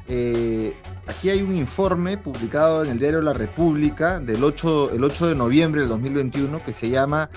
eh, 0.09 0.75
Aquí 1.09 1.31
hay 1.31 1.41
un 1.41 1.57
informe 1.57 2.19
publicado 2.19 2.85
en 2.85 2.91
el 2.91 2.99
diario 2.99 3.23
La 3.23 3.33
República 3.33 4.21
del 4.21 4.45
8, 4.45 4.93
el 4.93 5.03
8 5.03 5.29
de 5.29 5.35
noviembre 5.35 5.81
del 5.81 5.89
2021 5.89 6.59
que 6.63 6.75
se 6.75 6.91
llama 6.91 7.31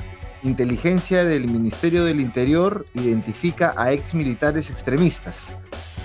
Inteligencia 0.43 1.23
del 1.23 1.47
Ministerio 1.47 2.03
del 2.03 2.19
Interior 2.19 2.85
identifica 2.95 3.73
a 3.77 3.93
ex 3.93 4.13
militares 4.13 4.69
extremistas 4.69 5.55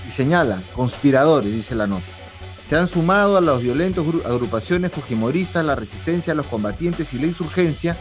y 0.07 0.13
señala 0.13 0.63
conspiradores, 0.77 1.51
dice 1.51 1.75
la 1.75 1.89
nota. 1.89 2.05
Se 2.69 2.77
han 2.77 2.89
sumado 2.89 3.37
a 3.37 3.41
las 3.41 3.63
violentas 3.63 4.05
agrupaciones 4.25 4.93
fujimoristas, 4.93 5.65
la 5.65 5.77
resistencia 5.77 6.33
a 6.33 6.37
los 6.37 6.47
combatientes 6.47 7.13
y 7.15 7.19
la 7.19 7.27
insurgencia 7.27 7.97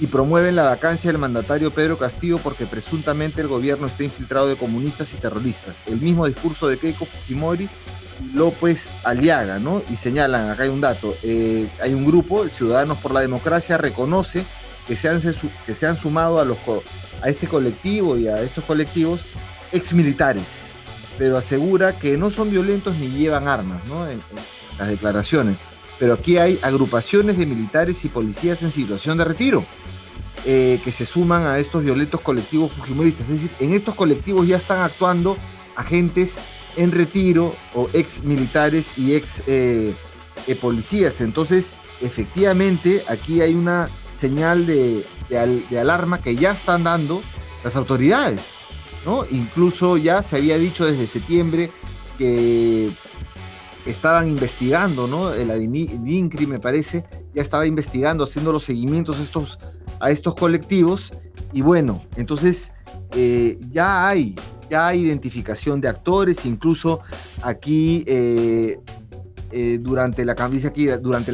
y 0.00 0.06
promueven 0.06 0.56
la 0.56 0.64
vacancia 0.64 1.12
del 1.12 1.20
mandatario 1.20 1.70
Pedro 1.70 1.98
Castillo 1.98 2.38
porque 2.38 2.66
presuntamente 2.66 3.40
el 3.40 3.48
gobierno 3.48 3.86
está 3.86 4.02
infiltrado 4.02 4.48
de 4.48 4.56
comunistas 4.56 5.12
y 5.14 5.18
terroristas. 5.18 5.82
El 5.86 6.00
mismo 6.00 6.26
discurso 6.26 6.66
de 6.66 6.78
Keiko 6.78 7.04
Fujimori 7.04 7.68
López 8.34 8.88
Aliaga, 9.04 9.58
¿no? 9.58 9.82
Y 9.90 9.96
señalan, 9.96 10.50
acá 10.50 10.64
hay 10.64 10.68
un 10.70 10.80
dato, 10.80 11.16
eh, 11.22 11.66
hay 11.82 11.94
un 11.94 12.04
grupo, 12.04 12.48
Ciudadanos 12.48 12.98
por 12.98 13.12
la 13.12 13.20
Democracia, 13.20 13.76
reconoce 13.76 14.44
que 14.86 14.96
se 14.96 15.08
han, 15.08 15.20
que 15.66 15.74
se 15.74 15.86
han 15.86 15.96
sumado 15.96 16.40
a, 16.40 16.44
los, 16.44 16.58
a 17.22 17.28
este 17.28 17.46
colectivo 17.46 18.16
y 18.16 18.28
a 18.28 18.40
estos 18.42 18.64
colectivos 18.64 19.20
exmilitares, 19.72 20.64
pero 21.20 21.36
asegura 21.36 21.98
que 21.98 22.16
no 22.16 22.30
son 22.30 22.50
violentos 22.50 22.96
ni 22.96 23.08
llevan 23.08 23.46
armas, 23.46 23.86
¿no? 23.86 24.08
En, 24.08 24.20
las 24.78 24.88
declaraciones. 24.88 25.58
Pero 25.98 26.14
aquí 26.14 26.38
hay 26.38 26.58
agrupaciones 26.62 27.36
de 27.36 27.44
militares 27.44 28.02
y 28.06 28.08
policías 28.08 28.62
en 28.62 28.72
situación 28.72 29.18
de 29.18 29.24
retiro. 29.26 29.66
Eh, 30.46 30.80
que 30.82 30.90
se 30.90 31.04
suman 31.04 31.44
a 31.44 31.58
estos 31.58 31.82
violentos 31.82 32.22
colectivos 32.22 32.72
fujimoristas. 32.72 33.28
Es 33.28 33.42
decir, 33.42 33.50
en 33.60 33.74
estos 33.74 33.94
colectivos 33.94 34.46
ya 34.46 34.56
están 34.56 34.80
actuando 34.80 35.36
agentes 35.76 36.36
en 36.76 36.90
retiro 36.90 37.54
o 37.74 37.88
ex 37.92 38.24
militares 38.24 38.96
y 38.96 39.12
ex 39.12 39.42
eh, 39.46 39.94
eh, 40.46 40.54
policías. 40.54 41.20
Entonces, 41.20 41.76
efectivamente, 42.00 43.04
aquí 43.08 43.42
hay 43.42 43.52
una 43.52 43.90
señal 44.16 44.64
de, 44.64 45.04
alarma 45.78 46.22
que 46.22 46.34
ya 46.34 46.52
están 46.52 46.84
dando 46.84 47.22
las 47.62 47.76
autoridades. 47.76 48.59
¿No? 49.04 49.24
Incluso 49.30 49.96
ya 49.96 50.22
se 50.22 50.36
había 50.36 50.58
dicho 50.58 50.84
desde 50.84 51.06
septiembre 51.06 51.70
que 52.18 52.90
estaban 53.86 54.28
investigando, 54.28 55.06
¿no? 55.06 55.32
El 55.32 55.50
INCRI, 55.74 56.46
me 56.46 56.60
parece, 56.60 57.04
ya 57.34 57.42
estaba 57.42 57.66
investigando, 57.66 58.24
haciendo 58.24 58.52
los 58.52 58.62
seguimientos 58.62 59.18
a 60.00 60.10
estos, 60.10 60.34
colectivos. 60.34 61.12
Y 61.52 61.62
bueno, 61.62 62.02
entonces 62.16 62.72
eh, 63.12 63.58
ya 63.70 64.06
hay 64.08 64.36
ya 64.70 64.86
hay 64.86 65.00
identificación 65.00 65.80
de 65.80 65.88
actores, 65.88 66.46
incluso 66.46 67.00
aquí 67.42 68.04
eh, 68.06 68.78
eh, 69.50 69.78
durante 69.82 70.24
la 70.24 70.34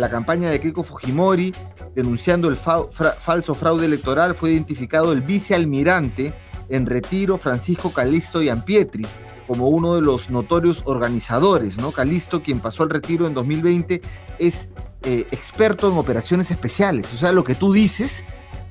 campaña 0.09 0.49
de 0.51 0.59
Keiko 0.59 0.83
Fujimori, 0.83 1.55
denunciando 1.95 2.49
el 2.49 2.57
falso 2.57 3.55
fraude 3.55 3.85
electoral, 3.85 4.35
fue 4.35 4.53
identificado 4.53 5.13
el 5.13 5.21
vicealmirante 5.21 6.35
en 6.69 6.87
retiro 6.87 7.39
Francisco 7.39 7.91
Calisto 7.93 8.41
Ampietri 8.51 9.07
como 9.47 9.69
uno 9.69 9.95
de 9.95 10.03
los 10.03 10.31
notorios 10.31 10.83
organizadores, 10.87 11.79
¿no? 11.79 11.93
Calisto, 11.93 12.43
quien 12.43 12.61
pasó 12.61 12.83
al 12.83 12.91
retiro 12.91 13.27
en 13.27 13.35
2020, 13.35 14.03
es 14.39 14.69
eh, 15.03 15.27
experto 15.31 15.91
en 15.91 15.97
operaciones 15.97 16.51
especiales. 16.51 17.13
O 17.15 17.17
sea, 17.17 17.33
lo 17.33 17.45
que 17.45 17.55
tú 17.55 17.73
dices 17.73 18.25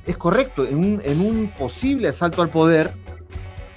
es 0.05 0.17
correcto. 0.17 0.67
En 0.67 0.77
un, 0.77 1.01
en 1.03 1.21
un 1.21 1.47
posible 1.58 2.10
asalto 2.10 2.41
al 2.41 2.49
poder, 2.49 2.91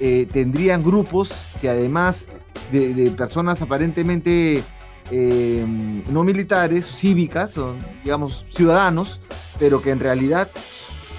eh, 0.00 0.26
tendrían 0.30 0.82
grupos 0.82 1.32
que 1.60 1.68
además 1.68 2.28
de, 2.72 3.12
personas 3.16 3.62
aparentemente 3.62 4.62
eh, 5.10 5.64
no 6.10 6.24
militares, 6.24 6.86
cívicas, 6.86 7.52
son, 7.52 7.78
digamos, 8.04 8.44
ciudadanos, 8.50 9.20
pero 9.58 9.80
que 9.80 9.90
en 9.90 10.00
realidad 10.00 10.50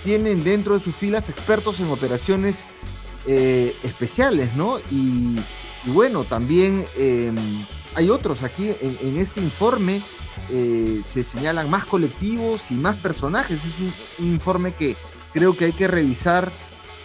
tienen 0.03 0.43
dentro 0.43 0.73
de 0.75 0.79
sus 0.79 0.95
filas 0.95 1.29
expertos 1.29 1.79
en 1.79 1.89
operaciones 1.89 2.63
eh, 3.27 3.75
especiales, 3.83 4.55
¿no? 4.55 4.79
Y, 4.91 5.37
bueno, 5.85 6.25
también 6.25 6.85
hay 7.95 8.09
otros 8.09 8.43
aquí 8.43 8.69
en, 8.81 9.17
este 9.17 9.39
informe. 9.39 10.01
se 10.49 11.23
señalan 11.23 11.69
más 11.69 11.85
colectivos 11.85 12.69
y 12.69 12.73
más 12.73 12.97
personajes. 12.97 13.61
Es 13.63 14.19
un 14.19 14.25
informe 14.25 14.73
que 14.73 14.97
creo 15.33 15.55
que 15.55 15.65
hay 15.65 15.71
que 15.71 15.87
revisar 15.87 16.51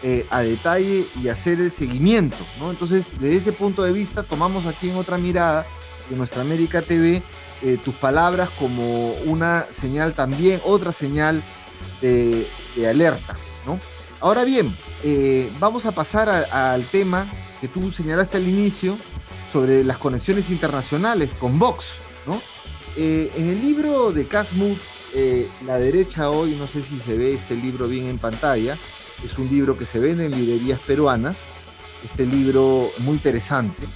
eh, 0.07 0.26
a 0.28 0.42
detalle 0.42 1.07
y 1.18 1.28
hacer 1.28 1.61
el 1.61 1.70
seguimiento. 1.70 2.37
¿no? 2.61 2.70
Entonces, 2.70 3.12
desde 3.18 3.37
ese 3.37 3.52
punto 3.54 3.83
de 3.83 3.90
vista, 3.90 4.22
tomamos 4.22 4.66
aquí 4.66 4.90
en 4.90 4.96
otra 4.96 5.16
mirada 5.16 5.66
de 6.11 6.16
nuestra 6.16 6.42
América 6.42 6.83
TV 6.83 7.22
eh, 7.62 7.78
tus 7.83 7.94
palabras 7.94 8.50
como 8.59 9.14
una 9.24 9.64
señal 9.70 10.12
también, 10.12 10.61
otra 10.64 10.92
señal 10.92 11.42
de, 12.02 12.46
alerta. 12.82 13.37
¿no? 13.66 13.78
Ahora 14.20 14.44
bien, 14.44 14.74
eh, 15.02 15.50
vamos 15.58 15.87
a 15.87 15.92
pasar 15.92 16.28
al 16.28 16.84
tema 16.84 17.30
que 17.60 17.68
tú 17.68 17.92
señalaste 17.92 18.37
al 18.38 18.48
inicio 18.48 18.96
sobre 19.52 19.84
las 19.84 19.98
conexiones 19.98 20.50
internacionales 20.50 21.30
con 21.38 21.58
Vox. 21.58 21.98
¿no? 22.26 22.40
en 22.96 23.48
el 23.50 23.60
libro 23.60 24.12
de 24.12 24.26
Casmut, 24.26 24.78
La 25.66 25.78
derecha 25.78 26.30
hoy, 26.30 26.56
no 26.58 26.66
sé 26.66 26.82
si 26.82 26.98
se 26.98 27.16
ve 27.16 27.32
este 27.32 27.56
libro 27.56 27.88
bien 27.88 28.06
en 28.06 28.18
pantalla, 28.18 28.78
es 29.24 29.37
un 29.37 29.48
libro 29.48 29.76
que 29.76 29.84
se 29.84 29.98
vende 29.98 30.26
en 30.26 30.32
librerías 30.32 30.78
peruanas. 30.80 31.46
Este 32.04 32.24
libro 32.24 32.90
muy 32.98 33.14
interesante 33.14 33.87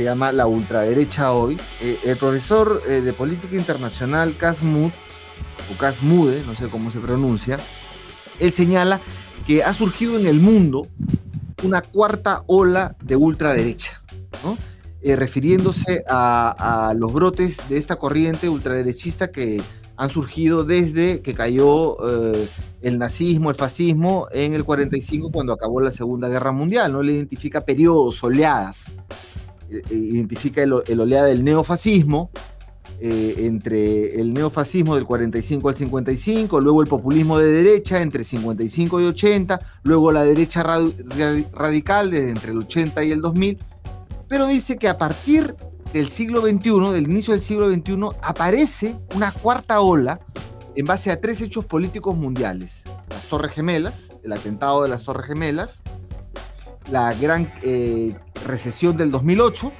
se 0.00 0.04
llama 0.04 0.32
La 0.32 0.46
ultraderecha 0.46 1.32
hoy. 1.32 1.60
Eh, 1.82 1.98
el 2.04 2.16
profesor 2.16 2.82
eh, 2.88 3.02
de 3.02 3.12
política 3.12 3.54
internacional 3.54 4.34
Casmud, 4.34 4.90
o 5.70 5.78
Casmude, 5.78 6.42
no 6.46 6.54
sé 6.54 6.68
cómo 6.68 6.90
se 6.90 7.00
pronuncia, 7.00 7.58
él 8.40 8.52
señala 8.52 9.00
que 9.46 9.62
ha 9.62 9.72
surgido 9.74 10.18
en 10.18 10.26
el 10.26 10.40
mundo 10.40 10.86
una 11.62 11.82
cuarta 11.82 12.42
ola 12.46 12.96
de 13.02 13.16
ultraderecha, 13.16 13.92
eh, 15.02 15.16
refiriéndose 15.16 16.04
a, 16.08 16.94
los 16.96 17.12
brotes 17.12 17.68
de 17.68 17.76
esta 17.76 17.96
corriente 17.96 18.48
ultraderechista 18.48 19.30
que 19.30 19.60
han 19.96 20.08
surgido 20.08 20.64
desde 20.64 21.20
que 21.20 21.34
cayó 21.34 21.96
eh, 22.08 22.48
el 22.80 22.98
nazismo, 22.98 23.50
el 23.50 23.56
fascismo 23.56 24.28
en 24.32 24.54
el 24.54 24.64
45 24.64 25.30
cuando 25.30 25.52
acabó 25.52 25.80
la 25.80 25.90
Segunda 25.90 26.28
Guerra 26.28 26.52
Mundial. 26.52 26.92
¿no? 26.92 27.02
Le 27.02 27.12
identifica 27.12 27.60
periodos, 27.60 28.24
oleadas. 28.24 28.92
Eh, 29.70 29.82
identifica 29.90 30.62
el, 30.62 30.72
oleada 30.72 31.26
del 31.26 31.44
neofascismo, 31.44 32.30
entre 33.00 34.20
el 34.20 34.34
neofascismo 34.34 34.94
del 34.94 35.06
45 35.06 35.68
al 35.68 35.74
55, 35.74 36.60
luego 36.60 36.82
el 36.82 36.88
populismo 36.88 37.38
de 37.38 37.50
derecha 37.50 38.02
entre 38.02 38.24
55 38.24 39.00
y 39.00 39.04
80, 39.04 39.58
luego 39.84 40.12
la 40.12 40.22
derecha 40.22 40.62
radical 40.62 42.10
desde 42.10 42.30
entre 42.30 42.52
el 42.52 42.58
80 42.58 43.04
y 43.04 43.12
el 43.12 43.22
2000, 43.22 43.58
pero 44.28 44.46
dice 44.46 44.76
que 44.76 44.88
a 44.88 44.98
partir 44.98 45.54
del 45.92 46.08
siglo 46.08 46.42
XXI, 46.42 46.92
del 46.92 47.10
inicio 47.10 47.32
del 47.32 47.40
siglo 47.40 47.70
XXI, 47.70 48.16
aparece 48.22 48.96
una 49.14 49.32
cuarta 49.32 49.80
ola 49.80 50.20
en 50.76 50.86
base 50.86 51.10
a 51.10 51.20
tres 51.20 51.40
hechos 51.40 51.64
políticos 51.64 52.16
mundiales. 52.16 52.82
Las 53.08 53.26
Torres 53.28 53.52
Gemelas, 53.52 54.04
el 54.22 54.32
atentado 54.32 54.82
de 54.82 54.88
las 54.88 55.04
Torres 55.04 55.26
Gemelas, 55.26 55.82
la 56.90 57.12
gran 57.14 57.52
eh, 57.62 58.14
recesión 58.46 58.96
del 58.96 59.10
2008, 59.10 59.72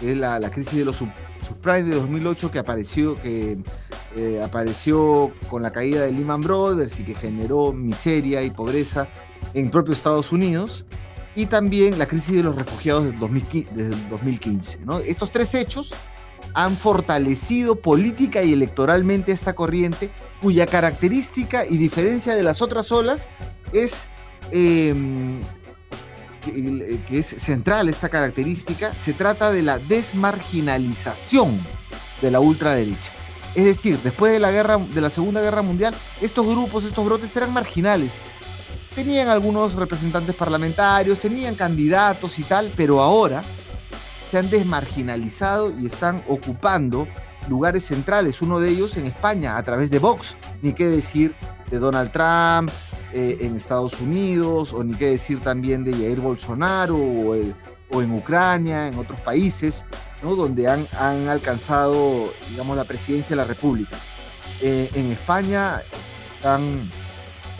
que 0.00 0.12
es 0.12 0.18
la, 0.18 0.40
crisis 0.50 0.78
de 0.78 0.84
los 0.84 1.00
subprimes 1.46 1.86
de 1.86 1.94
2008 1.94 2.50
que 2.50 2.58
apareció, 2.58 3.14
que, 3.16 3.58
eh, 4.16 4.40
apareció 4.44 5.32
con 5.48 5.62
la 5.62 5.72
caída 5.72 6.04
de 6.04 6.12
Lehman 6.12 6.40
Brothers 6.40 6.98
y 7.00 7.04
que 7.04 7.14
generó 7.14 7.72
miseria 7.72 8.42
y 8.42 8.50
pobreza 8.50 9.08
en 9.54 9.70
propio 9.70 9.92
Estados 9.92 10.32
Unidos 10.32 10.86
y 11.34 11.46
también 11.46 11.98
la 11.98 12.06
crisis 12.06 12.34
de 12.34 12.42
los 12.42 12.56
refugiados 12.56 13.04
desde 13.04 13.94
el 13.94 14.08
2015. 14.08 14.78
Estos 15.04 15.30
tres 15.30 15.54
hechos 15.54 15.94
han 16.54 16.74
fortalecido 16.74 17.76
política 17.76 18.42
y 18.42 18.54
electoralmente 18.54 19.32
esta 19.32 19.54
corriente, 19.54 20.10
cuya 20.40 20.66
característica 20.66 21.66
y 21.66 21.76
diferencia 21.76 22.34
de 22.34 22.42
las 22.42 22.62
otras 22.62 22.90
olas 22.90 23.28
es 23.74 24.06
em, 24.52 25.40
que 26.52 27.18
es 27.18 27.26
central 27.26 27.88
esta 27.88 28.08
característica, 28.08 28.94
se 28.94 29.12
trata 29.12 29.50
de 29.50 29.62
la 29.62 29.78
desmarginalización 29.78 31.58
de 32.20 32.30
la 32.30 32.40
ultraderecha. 32.40 33.12
Es 33.54 33.64
decir, 33.64 33.98
después 34.02 34.32
de 34.32 34.38
la, 34.38 34.50
guerra, 34.50 34.76
de 34.76 35.00
la 35.00 35.10
Segunda 35.10 35.40
Guerra 35.40 35.62
Mundial, 35.62 35.94
estos 36.20 36.46
grupos, 36.46 36.84
estos 36.84 37.04
brotes 37.04 37.34
eran 37.36 37.52
marginales, 37.52 38.12
tenían 38.94 39.28
algunos 39.28 39.74
representantes 39.74 40.34
parlamentarios, 40.34 41.20
tenían 41.20 41.54
candidatos 41.54 42.38
y 42.38 42.42
tal, 42.42 42.72
pero 42.76 43.00
ahora 43.00 43.42
se 44.30 44.38
han 44.38 44.50
desmarginalizado 44.50 45.72
y 45.78 45.86
están 45.86 46.22
ocupando 46.28 47.06
lugares 47.48 47.84
centrales, 47.84 48.42
uno 48.42 48.58
de 48.58 48.70
ellos 48.70 48.96
en 48.96 49.06
España 49.06 49.56
a 49.56 49.62
través 49.62 49.90
de 49.90 49.98
Vox, 49.98 50.36
ni 50.62 50.72
qué 50.72 50.86
decir 50.86 51.34
de 51.70 51.78
Donald 51.78 52.10
Trump 52.10 52.70
eh, 53.12 53.38
en 53.40 53.56
Estados 53.56 54.00
Unidos, 54.00 54.72
o 54.72 54.82
ni 54.82 54.94
qué 54.94 55.10
decir 55.10 55.40
también 55.40 55.84
de 55.84 55.92
Jair 55.92 56.20
Bolsonaro 56.20 56.96
o, 56.96 58.02
en 58.02 58.12
Ucrania, 58.12 58.88
en 58.88 58.98
otros 58.98 59.20
países, 59.20 59.84
donde 60.22 60.68
han, 60.68 60.84
han, 60.98 61.28
alcanzado, 61.28 62.32
digamos, 62.50 62.76
la 62.76 62.84
presidencia 62.84 63.30
de 63.30 63.36
la 63.36 63.44
República. 63.44 63.96
Eh, 64.60 64.90
en 64.94 65.12
España 65.12 65.82
están 66.34 66.90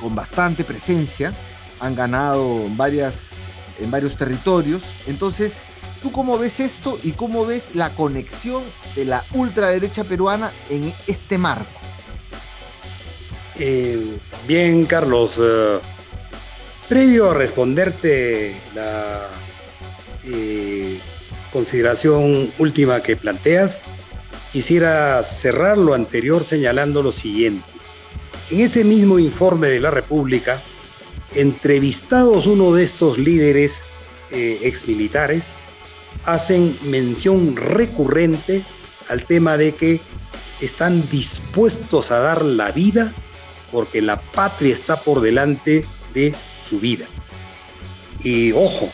con 0.00 0.14
bastante 0.14 0.64
presencia, 0.64 1.32
han 1.78 1.94
ganado 1.94 2.66
varias, 2.70 3.30
en 3.78 3.90
varios 3.90 4.16
territorios. 4.16 4.82
Entonces, 5.06 5.62
¿tú 6.02 6.10
cómo 6.10 6.38
ves 6.38 6.60
esto 6.60 6.98
y 7.02 7.12
cómo 7.12 7.46
ves 7.46 7.74
la 7.74 7.90
conexión 7.90 8.64
de 8.94 9.04
la 9.04 9.24
ultraderecha 9.32 10.04
peruana 10.04 10.50
en 10.70 10.92
este 11.06 11.38
marco? 11.38 11.85
Eh, 13.58 14.18
bien, 14.46 14.84
Carlos. 14.84 15.40
Eh, 15.40 15.78
previo 16.88 17.30
a 17.30 17.34
responderte 17.34 18.54
la 18.74 19.28
eh, 20.24 20.98
consideración 21.52 22.52
última 22.58 23.02
que 23.02 23.16
planteas, 23.16 23.82
quisiera 24.52 25.22
cerrar 25.24 25.78
lo 25.78 25.94
anterior 25.94 26.44
señalando 26.44 27.02
lo 27.02 27.12
siguiente. 27.12 27.66
En 28.50 28.60
ese 28.60 28.84
mismo 28.84 29.18
informe 29.18 29.68
de 29.68 29.80
la 29.80 29.90
República, 29.90 30.62
entrevistados 31.34 32.46
uno 32.46 32.72
de 32.72 32.84
estos 32.84 33.18
líderes, 33.18 33.82
exmilitares 34.30 35.54
hacen 36.24 36.76
mención 36.82 37.56
recurrente 37.56 38.62
al 39.08 39.24
tema 39.24 39.56
de 39.56 39.72
que 39.72 40.00
están 40.60 41.08
dispuestos 41.08 42.10
a 42.10 42.18
dar 42.18 42.44
la 42.44 42.72
vida 42.72 43.14
porque 43.72 44.02
la 44.02 44.20
patria 44.20 44.72
está 44.72 45.00
por 45.00 45.20
delante 45.20 45.84
de 46.14 46.34
su 46.68 46.80
vida. 46.80 47.06
Y 48.22 48.52
ojo, 48.52 48.90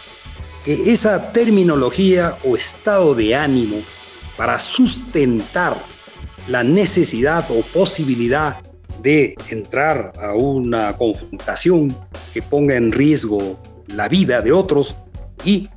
que 0.65 0.93
esa 0.93 1.33
terminología 1.33 2.39
o 2.45 2.57
estado 2.57 3.15
de 3.15 3.35
ánimo 3.35 3.83
para 4.37 4.59
sustentar 4.59 5.77
la 6.49 6.63
necesidad 6.65 7.45
o 7.51 7.63
posibilidad 7.63 8.61
de 9.03 9.35
entrar 9.49 10.13
a 10.21 10.35
una 10.35 10.97
confrontación 10.97 11.95
que 12.33 12.43
ponga 12.43 12.77
en 12.77 12.93
riesgo 12.93 13.59
la 13.89 14.09
vida 14.09 14.41
de 14.41 14.53
otros 14.53 14.95
y 15.45 15.69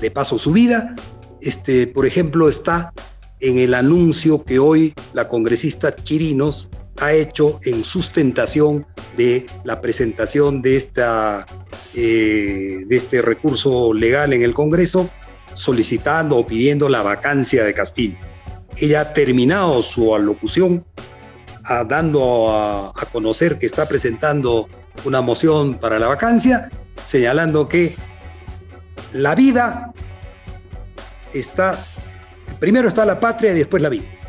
de 0.00 0.10
paso 0.10 0.38
su 0.38 0.52
vida, 0.52 0.94
este, 1.40 1.86
por 1.86 2.06
ejemplo, 2.06 2.48
está 2.48 2.92
en 3.40 3.58
el 3.58 3.74
anuncio 3.74 4.44
que 4.44 4.58
hoy 4.58 4.94
la 5.14 5.28
congresista 5.28 5.94
Chirinos 5.94 6.68
ha 7.00 7.12
hecho 7.12 7.58
en 7.64 7.82
sustentación 7.82 8.86
de 9.16 9.46
la 9.64 9.80
presentación 9.80 10.62
de, 10.62 10.76
esta, 10.76 11.46
eh, 11.94 12.84
de 12.86 12.96
este 12.96 13.22
recurso 13.22 13.92
legal 13.94 14.32
en 14.32 14.42
el 14.42 14.52
Congreso, 14.52 15.08
solicitando 15.54 16.36
o 16.36 16.46
pidiendo 16.46 16.88
la 16.88 17.02
vacancia 17.02 17.64
de 17.64 17.74
Castillo. 17.74 18.16
Ella 18.76 19.00
ha 19.00 19.12
terminado 19.12 19.82
su 19.82 20.14
alocución 20.14 20.84
dando 21.88 22.50
a, 22.50 22.88
a 22.88 23.06
conocer 23.12 23.58
que 23.58 23.66
está 23.66 23.86
presentando 23.86 24.68
una 25.04 25.20
moción 25.20 25.74
para 25.74 25.98
la 25.98 26.08
vacancia, 26.08 26.68
señalando 27.06 27.68
que 27.68 27.94
la 29.12 29.34
vida 29.34 29.92
está, 31.32 31.78
primero 32.58 32.88
está 32.88 33.04
la 33.04 33.20
patria 33.20 33.52
y 33.52 33.58
después 33.58 33.82
la 33.82 33.88
vida 33.88 34.19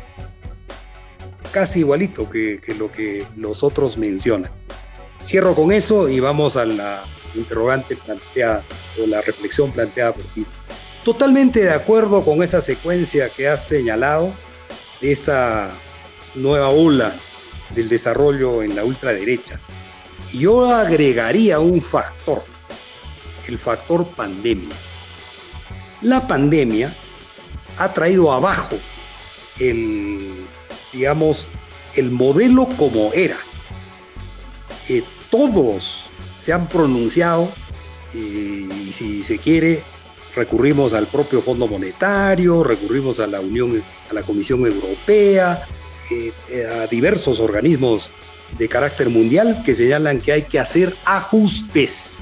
casi 1.52 1.80
igualito 1.80 2.28
que, 2.28 2.60
lo 2.78 2.90
que 2.90 3.24
los 3.36 3.62
otros 3.62 3.96
mencionan. 3.96 4.50
Cierro 5.20 5.54
con 5.54 5.70
eso 5.70 6.08
y 6.08 6.18
vamos 6.18 6.56
a 6.56 6.64
la 6.64 7.04
interrogante 7.34 7.94
planteada 7.94 8.64
o 9.00 9.06
la 9.06 9.20
reflexión 9.20 9.70
planteada 9.70 10.14
por 10.14 10.24
ti. 10.34 10.44
Totalmente 11.04 11.60
de 11.60 11.70
acuerdo 11.70 12.24
con 12.24 12.42
esa 12.42 12.60
secuencia 12.60 13.28
que 13.28 13.48
has 13.48 13.64
señalado 13.66 14.32
de 15.00 15.12
esta 15.12 15.70
nueva 16.34 16.70
ola 16.70 17.14
del 17.74 17.88
desarrollo 17.88 18.62
en 18.62 18.74
la 18.74 18.84
ultraderecha. 18.84 19.60
Yo 20.32 20.72
agregaría 20.72 21.58
un 21.58 21.80
factor, 21.82 22.42
el 23.46 23.58
factor 23.58 24.06
pandemia. 24.06 24.74
La 26.00 26.26
pandemia 26.26 26.92
ha 27.78 27.92
traído 27.92 28.32
abajo 28.32 28.76
el 29.58 30.46
digamos, 30.92 31.46
el 31.94 32.10
modelo 32.10 32.68
como 32.76 33.12
era. 33.12 33.38
Todos 35.32 36.04
se 36.36 36.52
han 36.52 36.68
pronunciado 36.68 37.50
eh, 38.12 38.68
y 38.86 38.92
si 38.92 39.22
se 39.22 39.38
quiere 39.38 39.82
recurrimos 40.36 40.92
al 40.92 41.06
propio 41.06 41.40
Fondo 41.40 41.66
Monetario, 41.66 42.62
recurrimos 42.62 43.18
a 43.18 43.26
la 43.26 43.40
Unión, 43.40 43.82
a 44.10 44.12
la 44.12 44.22
Comisión 44.22 44.66
Europea, 44.66 45.66
eh, 46.10 46.66
a 46.66 46.86
diversos 46.86 47.40
organismos 47.40 48.10
de 48.58 48.68
carácter 48.68 49.08
mundial 49.08 49.62
que 49.64 49.74
señalan 49.74 50.18
que 50.18 50.32
hay 50.32 50.42
que 50.42 50.58
hacer 50.58 50.94
ajustes 51.06 52.18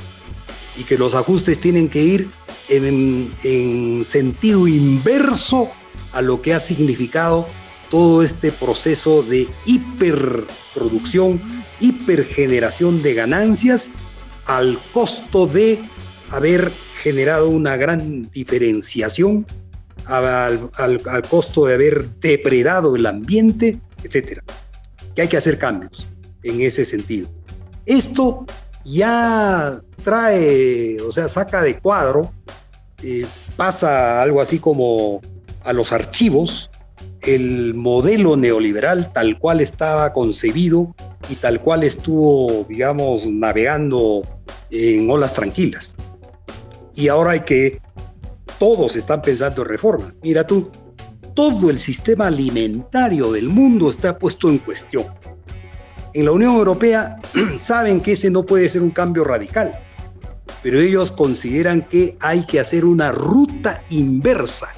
y 0.77 0.85
que 0.85 0.97
los 0.97 1.17
ajustes 1.17 1.59
tienen 1.59 1.89
que 1.89 2.03
ir 2.03 2.31
en 2.69 4.05
sentido 4.05 4.69
inverso 4.69 5.69
a 6.13 6.23
lo 6.23 6.41
que 6.41 6.55
ha 6.55 6.61
significado 6.61 7.49
todo 7.91 8.23
este 8.23 8.53
proceso 8.53 9.23
de 9.23 9.49
hiperproducción, 9.67 11.43
hipergeneración 11.81 13.03
de 13.03 13.15
ganancias 13.15 13.91
al 14.47 14.79
costo 14.93 15.47
de 15.47 15.81
haber 16.31 16.73
generado 17.03 17.49
una 17.49 17.77
gran 17.77 18.23
diferenciación, 18.31 19.47
al, 20.07 20.71
costo 21.29 21.67
de 21.67 21.75
haber 21.75 22.09
depredado 22.21 22.97
el 22.97 23.07
ambiente, 23.07 23.79
etcétera. 24.03 24.43
Que 25.15 25.23
hay 25.23 25.29
que 25.29 25.37
hacer 25.37 25.59
cambios 25.59 26.07
en 26.43 26.61
ese 26.61 26.85
sentido. 26.85 27.29
Esto 27.87 28.45
ya 28.85 29.81
trae, 30.05 31.01
o 31.01 31.13
sea, 31.13 31.29
saca 31.29 31.63
de 31.63 31.79
cuadro, 31.79 32.33
eh, 33.03 33.27
pasa 33.57 34.23
algo 34.23 34.41
así 34.41 34.59
como 34.59 35.21
a 35.65 35.73
los 35.73 35.93
archivos 35.93 36.70
el 37.23 37.75
modelo 37.75 38.37
neoliberal 38.37 39.13
tal 39.13 39.39
cual 39.39 39.61
estaba 39.61 40.13
concebido 40.13 40.95
y 41.29 41.35
tal 41.37 41.61
cual 41.61 41.85
estuvo, 41.85 42.65
digamos, 42.69 43.27
navegando 43.27 44.23
en 44.71 45.11
olas 45.11 45.35
tranquilas. 45.35 45.97
Y 46.95 47.09
ahora 47.09 47.33
hay 47.33 47.41
que, 47.41 47.81
todos 48.59 48.97
están 48.97 49.23
pensando 49.23 49.63
en 49.63 49.69
reforma. 49.69 50.15
Mira 50.23 50.47
tú, 50.47 50.71
todo 51.35 51.71
el 51.71 51.79
sistema 51.79 52.27
alimentario 52.27 53.33
del 53.33 53.49
mundo 53.49 53.91
está 53.91 54.19
puesto 54.19 54.49
en 54.49 54.59
cuestión. 54.59 55.05
En 56.13 56.25
la 56.25 56.33
Unión 56.33 56.57
Europea 56.57 57.21
saben 57.59 58.01
que 58.01 58.13
ese 58.13 58.31
no 58.31 58.45
puede 58.45 58.69
ser 58.69 58.83
un 58.83 58.91
cambio 58.91 59.25
radical, 59.25 59.79
pero 60.63 60.81
ellos 60.81 61.13
consideran 61.13 61.87
que 61.89 62.17
hay 62.21 62.45
que 62.45 62.61
hacer 62.61 62.85
una 62.85 63.13
ruta 63.13 63.83
inversa 63.91 64.69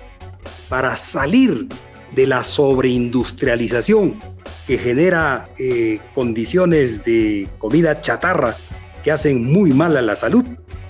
para 0.68 0.96
salir 0.96 1.68
de 2.14 2.26
la 2.26 2.44
sobreindustrialización 2.44 4.18
que 4.66 4.78
genera 4.78 5.44
eh, 5.58 6.00
condiciones 6.14 7.04
de 7.04 7.48
comida 7.58 8.00
chatarra 8.00 8.54
que 9.02 9.10
hacen 9.10 9.44
muy 9.44 9.72
mal 9.72 9.96
a 9.96 10.02
la 10.02 10.16
salud, 10.16 10.44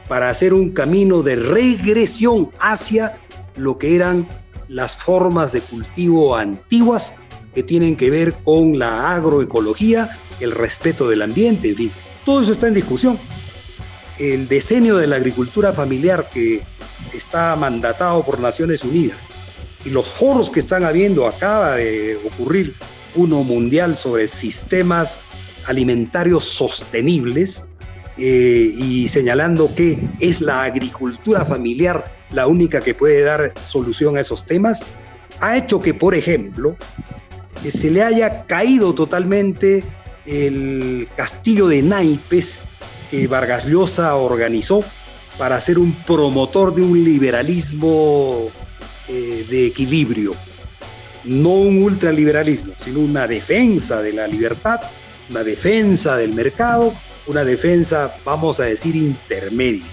para 0.09 0.29
hacer 0.29 0.53
un 0.53 0.71
camino 0.71 1.23
de 1.23 1.37
regresión 1.37 2.51
hacia 2.61 3.19
lo 3.57 3.79
que 3.79 3.97
eran 3.97 4.29
las 4.69 4.97
formas 4.97 5.53
de 5.53 5.61
cultivo 5.61 6.37
antiguas 6.37 7.15
que 7.55 7.63
tienen 7.63 7.97
que 7.97 8.11
ver 8.11 8.35
con 8.45 8.79
la 8.79 9.15
agroecología, 9.15 10.19
el 10.41 10.53
respeto 10.53 11.09
del 11.09 11.23
ambiente, 11.23 11.71
en 11.71 11.77
fin. 11.77 11.93
Todo 12.25 12.43
eso 12.43 12.53
está 12.53 12.69
en 12.69 12.75
discusión. 12.75 13.19
El 14.19 14.49
decenio 14.49 14.97
de 14.97 15.07
la 15.07 15.17
agricultura 15.17 15.73
familiar 15.73 16.29
que 16.31 16.63
está 17.13 17.57
mandatado 17.57 18.23
por 18.25 18.39
Naciones 18.39 18.85
Unidas, 18.85 19.27
y 19.85 19.91
los 19.91 20.07
foros 20.07 20.51
que 20.51 20.61
están 20.61 20.85
habiendo, 20.85 21.27
acaba 21.27 21.77
de 21.77 22.19
ocurrir 22.25 22.75
uno 23.15 23.43
mundial 23.43 23.97
sobre 23.97 24.29
sistemas 24.29 25.21
alimentarios 25.67 26.45
sostenibles 26.45 27.65
eh, 28.19 28.73
y 28.77 29.09
señalando 29.09 29.75
que 29.75 29.99
es 30.21 30.41
la 30.41 30.65
agricultura 30.65 31.45
familiar 31.45 32.05
la 32.33 32.47
única 32.47 32.81
que 32.81 32.95
puede 32.95 33.23
dar 33.23 33.53
solución 33.65 34.17
a 34.17 34.21
esos 34.21 34.45
temas, 34.45 34.85
ha 35.41 35.57
hecho 35.57 35.81
que, 35.81 35.93
por 35.95 36.15
ejemplo, 36.15 36.77
se 37.69 37.91
le 37.91 38.03
haya 38.03 38.45
caído 38.47 38.95
totalmente 38.95 39.85
el 40.27 41.09
castillo 41.17 41.69
de 41.69 41.83
naipes 41.83 42.65
que 43.11 43.27
Vargas 43.27 43.67
Llosa 43.67 44.15
organizó 44.17 44.83
para 45.39 45.61
ser 45.61 45.79
un 45.79 45.93
promotor 45.93 46.75
de 46.75 46.83
un 46.83 47.05
liberalismo 47.05 48.51
eh, 49.09 49.45
de 49.49 49.67
equilibrio, 49.67 50.35
no 51.25 51.51
un 51.51 51.83
ultraliberalismo, 51.83 52.75
sino 52.85 53.01
una 53.01 53.27
defensa 53.27 54.03
de 54.03 54.13
la 54.13 54.27
libertad, 54.27 54.81
una 55.31 55.45
defensa 55.45 56.17
del 56.17 56.35
mercado, 56.35 56.95
una 57.27 57.45
defensa, 57.45 58.15
vamos 58.25 58.61
a 58.61 58.65
decir, 58.65 58.97
intermedia. 58.97 59.87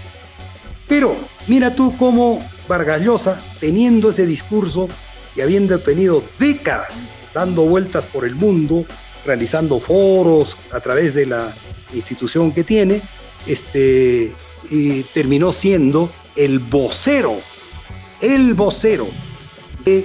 Pero 0.88 1.16
mira 1.46 1.74
tú 1.74 1.94
cómo 1.96 2.40
Vargas 2.66 3.00
Llosa, 3.02 3.40
teniendo 3.60 4.10
ese 4.10 4.26
discurso 4.26 4.88
y 5.36 5.40
habiendo 5.40 5.78
tenido 5.80 6.24
décadas 6.38 7.16
dando 7.34 7.62
vueltas 7.62 8.06
por 8.06 8.24
el 8.24 8.34
mundo, 8.34 8.84
realizando 9.24 9.78
foros 9.78 10.56
a 10.72 10.80
través 10.80 11.14
de 11.14 11.26
la 11.26 11.54
institución 11.94 12.52
que 12.52 12.64
tiene, 12.64 13.00
este, 13.46 14.32
terminó 15.12 15.52
siendo 15.52 16.10
el 16.36 16.58
vocero 16.58 17.36
el 18.20 18.54
vocero 18.54 19.08
de 19.84 20.04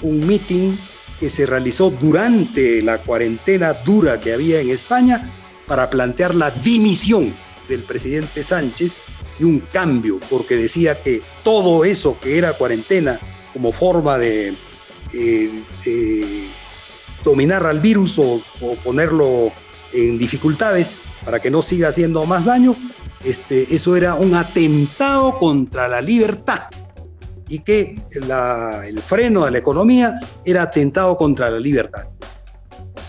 un 0.00 0.26
meeting 0.26 0.72
que 1.20 1.30
se 1.30 1.46
realizó 1.46 1.90
durante 1.90 2.82
la 2.82 2.98
cuarentena 2.98 3.72
dura 3.72 4.20
que 4.20 4.32
había 4.32 4.60
en 4.60 4.70
España 4.70 5.30
para 5.66 5.88
plantear 5.88 6.34
la 6.34 6.50
dimisión 6.50 7.32
del 7.68 7.80
presidente 7.80 8.42
Sánchez 8.42 8.98
y 9.38 9.44
un 9.44 9.60
cambio, 9.60 10.18
porque 10.28 10.56
decía 10.56 11.00
que 11.00 11.22
todo 11.44 11.84
eso 11.84 12.18
que 12.20 12.38
era 12.38 12.54
cuarentena 12.54 13.20
como 13.52 13.70
forma 13.70 14.18
de, 14.18 14.54
eh, 15.12 16.48
dominar 17.22 17.64
al 17.66 17.80
virus 17.80 18.18
o, 18.18 18.42
o 18.60 18.74
ponerlo 18.82 19.52
en 19.92 20.18
dificultades 20.18 20.98
para 21.24 21.40
que 21.40 21.50
no 21.50 21.62
siga 21.62 21.88
haciendo 21.88 22.24
más 22.26 22.46
daño, 22.46 22.74
este, 23.22 23.72
eso 23.74 23.94
era 23.94 24.14
un 24.14 24.34
atentado 24.34 25.38
contra 25.38 25.86
la 25.86 26.00
libertad 26.00 26.64
y 27.52 27.58
que 27.58 27.96
el 28.12 28.98
freno 29.00 29.44
de 29.44 29.50
la 29.50 29.58
economía 29.58 30.18
era 30.46 30.62
atentado 30.62 31.18
contra 31.18 31.50
la 31.50 31.60
libertad. 31.60 32.08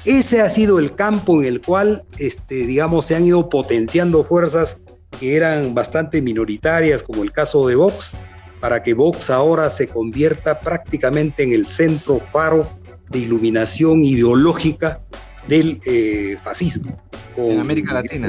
Ese 0.04 0.42
ha 0.42 0.50
sido 0.50 0.80
el 0.80 0.96
campo 0.96 1.40
en 1.40 1.46
el 1.46 1.62
cual, 1.62 2.04
este, 2.18 2.56
digamos, 2.56 3.06
se 3.06 3.16
han 3.16 3.26
ido 3.26 3.50
potenciando 3.50 4.22
fuerzas 4.26 4.82
que 5.18 5.38
eran 5.38 5.74
bastante 5.74 6.22
minoritarias, 6.22 7.04
como 7.04 7.24
el 7.24 7.32
caso 7.32 7.66
de 7.68 7.76
Vox, 7.76 8.12
para 8.60 8.84
que 8.84 8.94
Vox 8.94 9.30
ahora 9.30 9.70
se 9.70 9.88
convierta 9.88 10.60
prácticamente 10.60 11.44
en 11.44 11.54
el 11.54 11.66
centro 11.66 12.20
faro 12.20 12.68
de 13.12 13.20
iluminación 13.20 14.04
ideológica 14.04 15.00
del 15.48 15.80
eh, 15.86 16.38
fascismo. 16.44 17.02
en 17.38 17.60
América 17.62 17.94
Latina. 17.94 18.28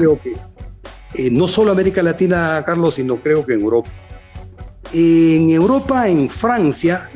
Eh, 1.17 1.29
no 1.29 1.49
solo 1.49 1.73
América 1.73 2.01
Latina, 2.01 2.63
Carlos, 2.65 2.95
sino 2.95 3.17
creo 3.17 3.45
que 3.45 3.55
en 3.55 3.61
Europa. 3.61 3.91
En 4.97 5.49
Europa, 5.49 6.07
en 6.07 6.29
Francia, 6.29 7.09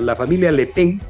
la 0.00 0.16
familia 0.16 0.50
Le 0.50 0.68
Pen 0.68 1.02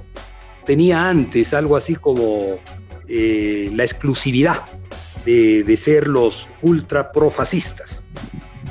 tenía 0.64 1.08
antes 1.08 1.54
algo 1.54 1.76
así 1.76 1.94
como 1.94 2.58
eh, 3.06 3.70
la 3.72 3.84
exclusividad 3.84 4.64
de, 5.24 5.76
ser 5.76 6.08
los 6.08 6.48
ultra 6.62 7.12
profascistas. 7.12 8.02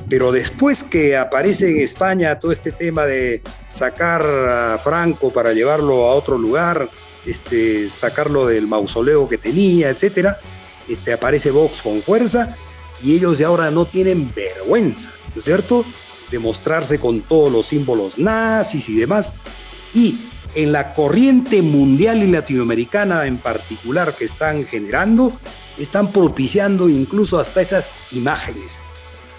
Pero 0.10 0.34
después 0.34 0.84
que 0.84 1.16
aparece 1.16 1.72
en 1.72 1.80
España 1.80 2.38
todo 2.42 2.52
este 2.52 2.74
tema 2.74 3.06
de 3.06 3.42
sacar 3.70 4.22
a 4.22 4.78
Franco 4.78 5.32
para 5.32 5.54
llevarlo 5.54 6.10
a 6.10 6.14
otro 6.14 6.38
lugar, 6.38 6.90
este, 7.26 7.88
sacarlo 7.88 8.48
del 8.48 8.68
mausoleo 8.68 9.30
que 9.30 9.38
tenía, 9.38 9.92
etcétera, 9.92 10.42
este, 10.90 11.14
aparece 11.14 11.52
Vox 11.52 11.82
con 11.82 12.02
fuerza 12.02 12.54
y 13.02 13.16
ellos 13.16 13.38
de 13.38 13.46
ahora 13.46 13.72
no 13.72 13.86
tienen 13.86 14.30
vergüenza, 14.36 15.14
¿no 15.34 15.40
es 15.40 15.46
cierto? 15.46 15.86
De 16.32 16.40
mostrarse 16.40 17.00
con 17.00 17.22
todos 17.22 17.52
los 17.52 17.68
símbolos 17.68 18.18
nazis 18.18 18.90
y 18.90 18.96
demás. 18.96 19.36
Y 19.94 20.18
en 20.56 20.72
la 20.72 20.94
corriente 20.94 21.62
mundial 21.62 22.24
y 22.24 22.28
latinoamericana 22.28 23.26
en 23.26 23.38
particular 23.38 24.16
que 24.16 24.26
están 24.26 24.66
generando, 24.66 25.38
están 25.78 26.12
propiciando 26.12 26.90
incluso 26.90 27.40
hasta 27.40 27.62
esas 27.62 27.92
imágenes. 28.12 28.80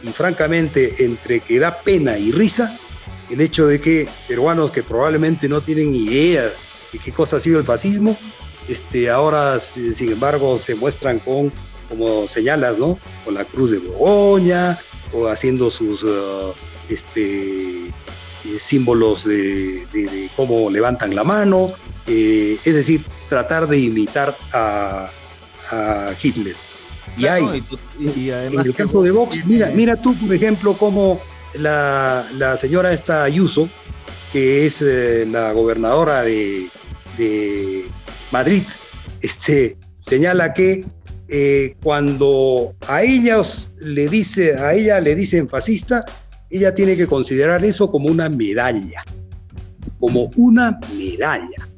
Y 0.02 0.08
francamente, 0.08 1.04
entre 1.04 1.40
que 1.40 1.58
da 1.58 1.78
pena 1.80 2.18
y 2.18 2.30
risa, 2.30 2.78
el 3.30 3.40
hecho 3.40 3.66
de 3.66 3.80
que 3.80 4.08
peruanos 4.28 4.70
que 4.70 4.82
probablemente 4.82 5.48
no 5.48 5.60
tienen 5.60 5.94
idea 5.94 6.52
de 6.92 6.98
qué 6.98 7.12
cosa 7.12 7.36
ha 7.36 7.40
sido 7.40 7.58
el 7.58 7.64
fascismo, 7.64 8.16
este, 8.68 9.10
ahora, 9.10 9.58
sin 9.58 10.10
embargo, 10.10 10.58
se 10.58 10.74
muestran 10.74 11.18
con, 11.20 11.52
como 11.88 12.26
señalas, 12.26 12.78
¿no? 12.78 12.98
Con 13.24 13.34
la 13.34 13.44
cruz 13.44 13.70
de 13.70 13.78
Borgoña, 13.78 14.78
o 15.12 15.28
haciendo 15.28 15.70
sus 15.70 16.02
uh, 16.02 16.52
este, 16.88 17.90
eh, 18.46 18.58
símbolos 18.58 19.24
de, 19.24 20.30
cómo 20.36 20.70
levantan 20.70 21.14
la 21.14 21.24
mano, 21.24 21.72
eh, 22.06 22.58
es 22.64 22.74
decir, 22.74 23.04
tratar 23.28 23.66
de 23.66 23.78
imitar 23.78 24.36
a, 24.52 25.10
Hitler. 26.22 26.54
Y 27.18 27.26
hay, 27.26 27.64
en 27.98 28.60
el 28.60 28.72
caso 28.72 29.02
de 29.02 29.10
Vox, 29.10 29.44
mira, 29.44 29.68
mira 29.74 30.00
tú, 30.00 30.14
por 30.14 30.32
ejemplo, 30.32 30.76
cómo 30.78 31.20
la, 31.54 32.54
señora 32.56 32.92
esta 32.92 33.24
Ayuso, 33.24 33.68
que 34.32 34.64
es 34.64 34.80
eh, 34.80 35.26
la 35.28 35.50
gobernadora 35.52 36.22
de, 36.22 36.68
Madrid, 38.30 38.62
este, 39.22 39.76
señala 39.98 40.54
que 40.54 40.84
cuando 41.82 42.76
a 42.86 43.02
ellos 43.02 43.70
le 43.78 44.06
dice, 44.08 44.54
a 44.54 44.72
ella 44.74 45.00
le 45.00 45.16
dicen 45.16 45.48
fascista, 45.48 46.04
ella 46.50 46.74
tiene 46.74 46.96
que 46.96 47.06
considerar 47.06 47.64
eso 47.64 47.90
como 47.90 48.08
una 48.08 48.28
medalla, 48.28 49.04
como 49.98 50.30
una 50.36 50.78
medalla, 50.96 51.68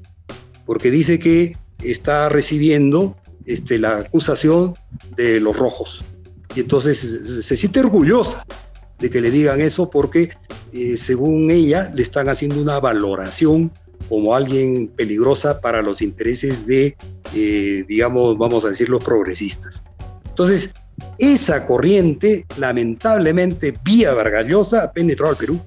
porque 0.67 0.91
dice 0.91 1.19
que 1.19 1.57
está 1.83 2.29
recibiendo 2.29 3.17
este, 3.47 3.79
la 3.79 3.99
acusación 3.99 4.75
de 5.17 5.41
los 5.41 5.57
rojos. 5.57 6.05
Y 6.55 6.61
entonces 6.61 6.99
se, 7.45 7.57
siente 7.57 7.81
orgullosa 7.81 8.45
de 8.99 9.11
que 9.11 9.21
le 9.21 9.31
digan 9.31 9.61
eso 9.61 9.91
porque, 9.91 10.31
eh, 10.73 10.97
según 10.97 11.51
ella, 11.51 11.91
le 11.95 12.03
están 12.03 12.29
haciendo 12.29 12.61
una 12.61 12.81
valoración 12.81 13.71
como 14.09 14.35
alguien 14.35 14.89
peligrosa 14.89 15.61
para 15.61 15.83
los 15.83 16.03
intereses 16.03 16.67
de, 16.67 16.97
eh, 17.35 17.85
digamos, 17.87 18.37
vamos 18.39 18.65
a 18.65 18.71
decir, 18.71 18.89
los 18.89 19.05
progresistas. 19.05 19.83
Entonces, 20.29 20.71
esa 21.19 21.67
corriente, 21.67 22.47
lamentablemente, 22.57 23.75
vía 23.85 24.13
Vargallosa, 24.15 24.85
ha 24.85 24.93
penetrado 24.93 25.33
al 25.33 25.37
Perú 25.37 25.61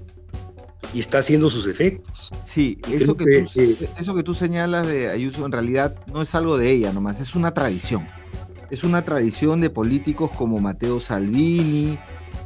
y 0.94 1.00
está 1.00 1.20
haciendo 1.20 1.50
sus 1.50 1.68
efectos. 1.68 2.30
Sí, 2.44 2.80
eso 2.92 3.16
que, 3.16 3.26
tú, 3.26 3.60
eh, 3.60 3.90
eso 4.00 4.16
que 4.16 4.24
tú 4.24 4.36
señalas 4.36 4.88
de 4.88 5.10
Ayuso 5.10 5.46
en 5.46 5.52
realidad 5.52 5.96
no 6.12 6.22
es 6.22 6.34
algo 6.36 6.58
de 6.58 6.72
ella 6.72 6.92
nomás, 6.92 7.20
es 7.20 7.36
una 7.36 7.54
tradición. 7.54 8.08
Es 8.70 8.84
una 8.84 9.04
tradición 9.04 9.60
de 9.60 9.70
políticos 9.70 10.32
como 10.32 10.60
Mateo 10.60 11.00
Salvini, 11.00 12.00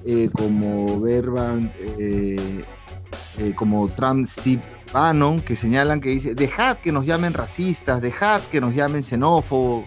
eh, 0.05 0.29
como 0.33 0.99
Verban, 0.99 1.71
eh, 1.99 2.63
como 3.55 3.87
Trump 3.87 4.25
Steve 4.25 4.61
Bannon, 4.91 5.39
que 5.41 5.55
señalan 5.55 6.01
que 6.01 6.09
dice, 6.09 6.33
dejad 6.33 6.77
que 6.77 6.91
nos 6.91 7.05
llamen 7.05 7.33
racistas, 7.33 8.01
dejad 8.01 8.41
que 8.51 8.59
nos 8.59 8.73
llamen 8.73 9.03
xenófobos, 9.03 9.85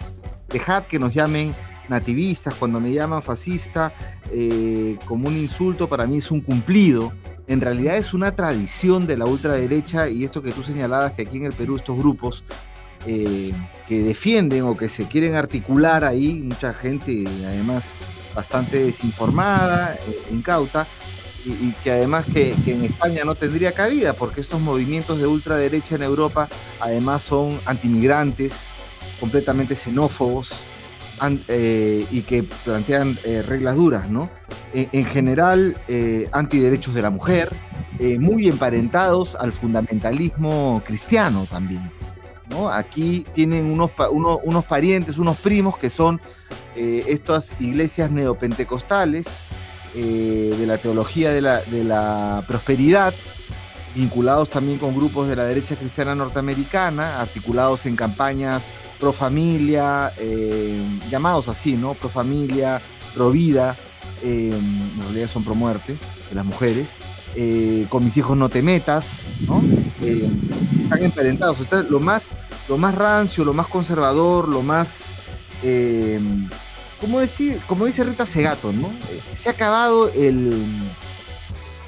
dejad 0.49 0.85
que 0.85 0.99
nos 0.99 1.13
llamen 1.13 1.55
nativistas, 1.89 2.55
cuando 2.55 2.81
me 2.81 2.93
llaman 2.93 3.23
fascista 3.23 3.93
eh, 4.31 4.97
como 5.07 5.29
un 5.29 5.37
insulto, 5.37 5.89
para 5.89 6.07
mí 6.07 6.19
es 6.19 6.31
un 6.31 6.41
cumplido. 6.41 7.13
En 7.47 7.61
realidad 7.61 7.97
es 7.97 8.13
una 8.13 8.33
tradición 8.33 9.07
de 9.07 9.17
la 9.17 9.25
ultraderecha 9.25 10.09
y 10.09 10.25
esto 10.25 10.43
que 10.43 10.53
tú 10.53 10.63
señalabas, 10.63 11.13
que 11.13 11.23
aquí 11.23 11.39
en 11.39 11.47
el 11.47 11.53
Perú 11.55 11.77
estos 11.77 11.97
grupos 11.97 12.45
eh, 13.07 13.53
que 13.87 14.03
defienden 14.03 14.65
o 14.65 14.75
que 14.75 14.89
se 14.89 15.07
quieren 15.07 15.35
articular 15.35 16.05
ahí, 16.05 16.35
mucha 16.35 16.75
gente 16.75 17.25
además 17.47 17.95
bastante 18.35 18.85
desinformada, 18.85 19.95
eh, 19.95 20.23
incauta, 20.31 20.87
y, 21.45 21.73
que 21.83 21.93
además 21.93 22.27
que, 22.27 22.55
en 22.67 22.85
España 22.85 23.23
no 23.25 23.35
tendría 23.35 23.73
cabida, 23.73 24.13
porque 24.13 24.41
estos 24.41 24.61
movimientos 24.61 25.19
de 25.19 25.27
ultraderecha 25.27 25.95
en 25.95 26.03
Europa 26.03 26.49
además 26.81 27.23
son 27.23 27.59
antimigrantes, 27.65 28.67
completamente 29.21 29.75
xenófobos, 29.75 30.53
eh, 31.49 32.07
y 32.11 32.23
que 32.23 32.45
plantean 32.45 33.19
eh, 33.25 33.43
reglas 33.43 33.77
duras, 33.77 34.09
¿no? 34.09 34.31
En, 34.73 35.05
general, 35.05 35.77
eh, 35.89 36.29
antiderechos 36.33 36.95
de 36.95 37.03
la 37.03 37.11
mujer, 37.11 37.49
muy 38.21 38.47
emparentados 38.47 39.35
al 39.35 39.53
fundamentalismo 39.53 40.83
cristiano 40.87 41.47
también. 41.51 41.91
¿no? 42.49 42.71
Aquí 42.71 43.25
tienen 43.35 43.67
unos, 43.67 43.91
unos 44.45 44.65
parientes, 44.67 45.19
unos 45.19 45.39
primos 45.39 45.77
que 45.79 45.91
son 45.91 46.21
estas 46.77 47.61
iglesias 47.61 48.11
neopentecostales 48.11 49.27
de 49.95 50.65
la 50.67 50.79
teología 50.79 51.31
de 51.31 51.41
la, 51.41 51.61
de 51.63 51.83
la 51.83 52.45
prosperidad, 52.47 53.15
vinculados 53.97 54.49
también 54.49 54.79
con 54.79 54.95
grupos 54.95 55.29
de 55.29 55.35
la 55.35 55.45
derecha 55.45 55.75
cristiana 55.75 56.15
norteamericana, 56.15 57.21
articulados 57.21 57.85
en 57.87 57.97
campañas 57.97 58.71
pro 58.99 59.13
familia, 59.13 60.13
eh, 60.19 60.81
llamados 61.11 61.49
así, 61.49 61.75
¿no? 61.75 61.95
Pro 61.95 62.09
familia, 62.09 62.81
pro 63.15 63.31
vida, 63.31 63.77
eh, 64.23 64.53
en 64.53 65.03
realidad 65.03 65.29
son 65.29 65.45
pro 65.45 65.55
muerte 65.55 65.97
de 66.29 66.35
las 66.35 66.45
mujeres. 66.45 66.97
Eh, 67.35 67.87
con 67.89 68.03
mis 68.03 68.17
hijos 68.17 68.37
no 68.37 68.49
te 68.49 68.63
metas, 68.63 69.21
¿no? 69.47 69.63
están 70.01 71.03
emparentados. 71.03 71.59
lo, 71.89 72.01
más, 72.01 72.33
lo 72.69 72.79
más 72.79 72.95
rancio, 72.95 73.45
lo 73.45 73.53
más 73.53 73.67
conservador, 73.67 74.49
lo 74.49 74.63
más. 74.63 75.13
¿cómo 77.01 77.21
decir? 77.21 77.59
Como 77.67 77.85
dice 77.85 78.05
Rita 78.05 78.27
Segato, 78.27 78.73
¿no? 78.73 78.91
se 79.35 79.49
ha 79.49 79.53
acabado 79.53 80.09
el 80.13 80.67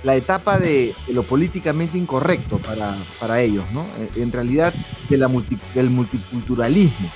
la 0.02 0.16
etapa 0.16 0.58
de, 0.58 0.94
lo 1.08 1.22
políticamente 1.22 1.98
incorrecto 1.98 2.58
para, 2.58 2.96
para, 3.18 3.40
ellos, 3.40 3.64
¿no? 3.72 3.86
En 4.16 4.32
realidad 4.32 4.72
de 5.08 5.18
la 5.18 5.30
del 5.74 5.90
multiculturalismo, 5.90 7.10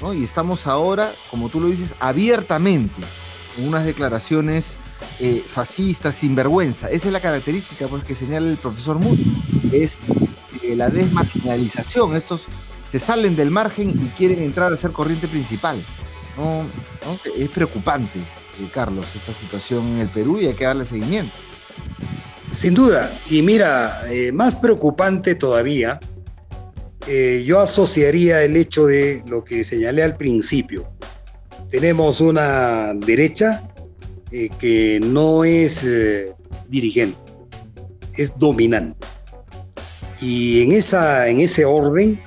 ¿no? 0.00 0.14
Y 0.14 0.24
estamos 0.24 0.66
ahora, 0.66 1.10
como 1.30 1.48
tú 1.48 1.60
lo 1.60 1.68
dices, 1.68 1.94
abiertamente 1.98 3.02
en 3.58 3.68
unas 3.68 3.84
declaraciones 3.84 4.76
eh, 5.20 5.44
fascistas, 5.46 6.14
sin 6.14 6.34
vergüenza. 6.34 6.88
Esa 6.90 7.08
es 7.08 7.12
la 7.12 7.20
característica 7.20 7.88
pues, 7.88 8.04
que 8.04 8.14
señala 8.14 8.48
el 8.48 8.56
profesor 8.56 8.98
Moody, 8.98 9.24
es 9.72 9.98
eh, 10.62 10.76
la 10.76 10.88
desmarginalización. 10.90 12.16
Estos 12.16 12.46
se 12.90 12.98
salen 12.98 13.36
del 13.36 13.50
margen 13.50 13.90
y 13.90 14.08
quieren 14.16 14.42
entrar 14.42 14.72
a 14.72 14.76
ser 14.76 14.92
corriente 14.92 15.28
principal. 15.28 15.84
¿no? 16.36 16.64
Es 17.36 17.48
preocupante, 17.48 18.18
eh, 18.18 18.68
Carlos, 18.72 19.14
esta 19.16 19.34
situación 19.34 19.86
en 19.88 19.98
el 19.98 20.08
Perú 20.08 20.40
y 20.40 20.46
hay 20.46 20.54
que 20.54 20.64
darle 20.64 20.84
seguimiento. 20.84 21.34
Sin 22.50 22.74
duda, 22.74 23.12
y 23.28 23.42
mira, 23.42 24.02
eh, 24.10 24.32
más 24.32 24.56
preocupante 24.56 25.34
todavía, 25.34 26.00
eh, 27.06 27.44
yo 27.46 27.60
asociaría 27.60 28.42
el 28.42 28.56
hecho 28.56 28.86
de 28.86 29.22
lo 29.28 29.44
que 29.44 29.64
señalé 29.64 30.02
al 30.02 30.16
principio. 30.16 30.90
Tenemos 31.70 32.20
una 32.20 32.94
derecha 32.94 33.68
eh, 34.32 34.48
que 34.58 34.98
no 35.02 35.44
es 35.44 35.86
dirigente, 36.68 37.18
es 38.16 38.36
dominante. 38.38 39.06
Y 40.20 40.62
en, 40.62 40.72
esa, 40.72 41.28
en 41.28 41.40
ese 41.40 41.64
orden, 41.64 42.20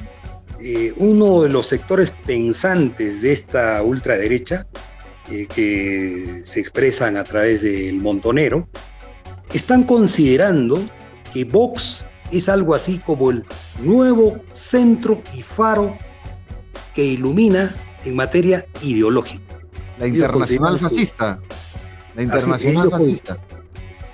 uno 0.97 1.41
de 1.41 1.49
los 1.49 1.67
sectores 1.67 2.13
pensantes 2.25 3.21
de 3.21 3.33
esta 3.33 3.81
ultraderecha, 3.81 4.67
que 5.27 6.41
se 6.43 6.59
expresan 6.59 7.17
a 7.17 7.23
través 7.23 7.61
del 7.61 7.95
montonero, 7.95 8.67
están 9.57 9.83
considerando 9.83 10.81
que 11.33 11.45
Vox 11.45 12.05
es 12.31 12.49
algo 12.49 12.73
así 12.73 12.97
como 12.99 13.31
el 13.31 13.45
nuevo 13.81 14.39
centro 14.53 15.21
y 15.35 15.41
faro 15.41 15.97
que 16.93 17.03
ilumina 17.03 17.73
en 18.05 18.15
materia 18.15 18.65
ideológica. 18.81 19.59
La 19.99 20.07
internacional 20.07 20.77
fascista. 20.79 21.39
La 22.15 22.23
internacional 22.23 22.89
fascista. 22.89 23.37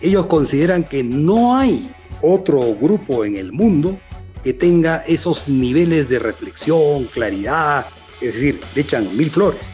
Ellos 0.02 0.26
consideran 0.28 0.84
que 0.84 1.04
no 1.04 1.56
hay 1.56 1.90
otro 2.22 2.76
grupo 2.76 3.26
en 3.26 3.36
el 3.36 3.52
mundo 3.52 4.00
que 4.44 4.54
tenga 4.54 4.98
esos 5.08 5.48
niveles 5.48 6.10
de 6.10 6.20
reflexión, 6.20 7.06
claridad, 7.06 7.88
es 8.22 8.34
decir, 8.34 8.62
le 8.76 8.82
echan 8.82 9.16
mil 9.18 9.32
flores. 9.32 9.74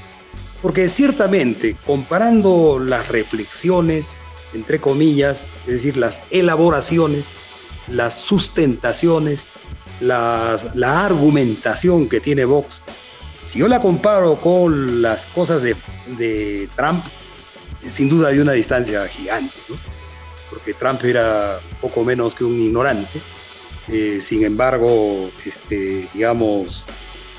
Porque 0.61 0.87
ciertamente, 0.87 1.75
comparando 1.85 2.79
las 2.79 3.07
reflexiones, 3.09 4.17
entre 4.53 4.79
comillas, 4.79 5.45
es 5.65 5.73
decir, 5.73 5.97
las 5.97 6.21
elaboraciones, 6.31 7.27
las 7.87 8.13
sustentaciones, 8.15 9.49
la 9.99 10.57
argumentación 11.05 12.09
que 12.09 12.19
tiene 12.19 12.45
Vox, 12.45 12.81
si 13.45 13.59
yo 13.59 13.67
la 13.67 13.81
comparo 13.81 14.37
con 14.37 15.01
las 15.01 15.25
cosas 15.27 15.61
de, 15.61 16.69
Trump, 16.75 17.03
sin 17.87 18.09
duda 18.09 18.29
hay 18.29 18.39
una 18.39 18.53
distancia 18.53 19.07
gigante, 19.07 19.53
porque 20.49 20.73
Trump 20.73 21.03
era 21.03 21.59
poco 21.81 22.03
menos 22.03 22.35
que 22.35 22.45
un 22.45 22.61
ignorante. 22.61 23.21
Eh, 23.89 24.19
sin 24.21 24.45
embargo, 24.45 25.29
este, 25.45 26.07
digamos, 26.13 26.85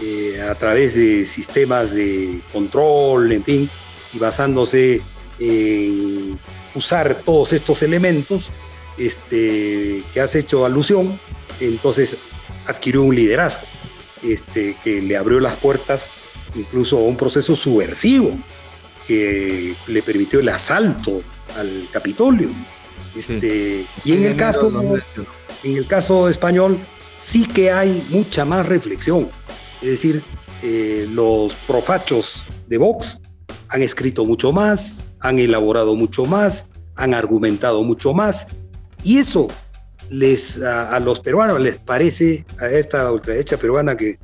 eh, 0.03 0.43
a 0.43 0.55
través 0.55 0.95
de 0.95 1.25
sistemas 1.27 1.91
de 1.93 2.43
control, 2.53 3.33
en 3.33 3.45
fin, 3.45 3.71
y 4.13 4.19
basándose 4.19 5.01
en 5.39 6.39
usar 6.75 7.23
todos 7.25 7.53
estos 7.53 7.83
elementos 7.83 8.51
este, 8.99 10.03
que 10.13 10.21
has 10.21 10.35
hecho 10.35 10.65
alusión, 10.65 11.19
entonces 11.61 12.17
adquirió 12.67 13.03
un 13.03 13.15
liderazgo 13.15 13.67
este, 14.23 14.77
que 14.83 15.03
le 15.03 15.17
abrió 15.17 15.41
las 15.41 15.57
puertas 15.57 16.09
incluso 16.55 16.99
a 16.99 17.03
un 17.03 17.17
proceso 17.17 17.57
subversivo 17.57 18.39
que 19.07 19.75
le 19.87 20.03
permitió 20.03 20.41
el 20.41 20.49
asalto 20.49 21.23
al 21.57 21.89
Capitolio. 21.93 22.49
Este, 23.15 23.87
y 24.05 24.13
en 24.13 24.25
el, 24.25 24.37
caso, 24.37 24.73
en 25.63 25.77
el 25.77 25.87
caso 25.87 26.29
español 26.29 26.79
sí 27.21 27.47
que 27.47 27.71
hay 27.71 28.05
mucha 28.11 28.45
más 28.45 28.67
reflexión. 28.67 29.29
Es 29.83 29.91
decir, 29.91 30.23
eh, 30.63 31.07
los 31.11 31.55
profachos 31.67 32.45
de 32.67 32.79
Vox 32.79 33.19
han 33.69 33.83
escrito 33.83 34.25
mucho 34.25 34.53
más, 34.53 35.05
han 35.25 35.39
elaborado 35.39 35.97
mucho 35.97 36.27
más, 36.27 36.69
han 36.97 37.15
argumentado 37.15 37.83
mucho 37.83 38.13
más, 38.13 38.47
y 39.03 39.17
eso 39.19 39.49
les, 40.11 40.63
a, 40.63 41.01
los 41.01 41.21
peruanos 41.21 41.59
les 41.61 41.77
parece, 41.77 42.45
a 42.61 42.69
esta 42.69 43.11
ultraderecha 43.11 43.57
peruana 43.57 43.97
que, 43.97 44.19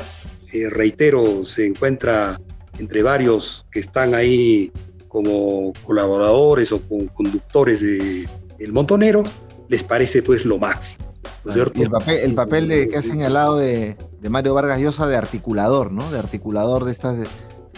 eh, 0.52 0.68
reitero, 0.68 1.46
se 1.46 1.66
encuentra 1.66 2.38
entre 2.78 3.02
varios 3.02 3.64
que 3.72 3.80
están 3.80 4.14
ahí 4.14 4.70
como 5.08 5.72
colaboradores 5.84 6.70
o 6.70 6.82
como 6.82 7.12
conductores 7.14 7.80
de 7.80 8.28
El 8.58 8.74
Montonero, 8.74 9.24
les 9.68 9.82
parece 9.82 10.22
pues 10.22 10.44
lo 10.44 10.58
máximo. 10.58 11.14
el 11.46 11.90
papel, 11.90 12.18
el 12.18 12.34
papel 12.34 12.68
de, 12.68 12.88
que 12.88 12.98
ha 12.98 13.02
señalado 13.02 13.56
de, 13.56 13.96
de, 14.20 14.30
Mario 14.30 14.52
Vargas 14.52 14.82
Llosa 14.82 15.06
de 15.06 15.16
articulador, 15.16 15.92
¿no? 15.92 16.10
De 16.10 16.18
articulador 16.18 16.84
de 16.84 16.92
esta, 16.92 17.16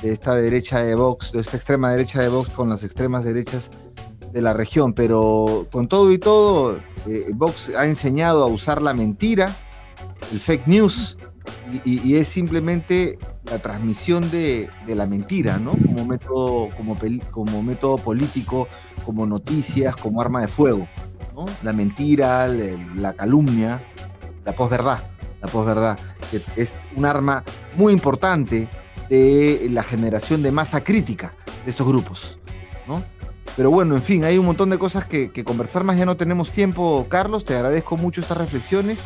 de 0.02 0.12
esta 0.12 0.34
derecha 0.34 0.82
de 0.82 0.94
Vox, 0.94 1.32
de 1.32 1.40
esta 1.40 1.56
extrema 1.56 1.92
derecha 1.92 2.20
de 2.20 2.28
Vox 2.28 2.50
con 2.50 2.68
las 2.68 2.82
extremas 2.82 3.24
derechas 3.24 3.70
de 4.32 4.42
la 4.42 4.52
región, 4.52 4.94
pero 4.94 5.66
con 5.70 5.88
todo 5.88 6.10
y 6.12 6.18
todo, 6.18 6.78
eh, 7.06 7.30
Vox 7.34 7.70
ha 7.76 7.86
enseñado 7.86 8.42
a 8.42 8.46
usar 8.46 8.82
la 8.82 8.94
mentira, 8.94 9.54
el 10.32 10.40
fake 10.40 10.66
news, 10.66 11.18
y, 11.84 12.14
es 12.16 12.28
simplemente 12.28 13.18
la 13.44 13.58
transmisión 13.58 14.30
de, 14.30 14.68
la 14.86 15.06
mentira, 15.06 15.58
¿no? 15.58 15.72
Como 15.72 16.04
método, 16.06 16.68
como, 17.30 17.62
método 17.62 17.96
político, 17.98 18.68
como 19.04 19.26
noticias, 19.26 19.96
como 19.96 20.20
arma 20.20 20.40
de 20.40 20.48
fuego, 20.48 20.86
¿no? 21.34 21.46
La 21.62 21.72
mentira, 21.72 22.48
la, 22.48 23.12
calumnia, 23.14 23.82
la 24.44 24.54
posverdad, 24.54 25.00
la 25.40 25.48
posverdad, 25.48 25.98
que 26.30 26.40
es 26.56 26.74
un 26.96 27.04
arma 27.04 27.42
muy 27.76 27.92
importante 27.92 28.68
de 29.12 29.68
la 29.70 29.82
generación 29.82 30.42
de 30.42 30.50
masa 30.50 30.82
crítica 30.82 31.34
de 31.66 31.70
estos 31.70 31.86
grupos, 31.86 32.38
¿no? 32.88 33.04
Pero 33.54 33.70
bueno, 33.70 33.94
en 33.94 34.00
fin, 34.00 34.24
hay 34.24 34.38
un 34.38 34.46
montón 34.46 34.70
de 34.70 34.78
cosas 34.78 35.04
que, 35.04 35.30
conversar 35.44 35.84
más, 35.84 35.98
ya 35.98 36.06
no 36.06 36.16
tenemos 36.16 36.50
tiempo, 36.50 37.04
Carlos, 37.10 37.44
te 37.44 37.54
agradezco 37.54 37.98
mucho 37.98 38.22
estas 38.22 38.38
reflexiones 38.38 39.00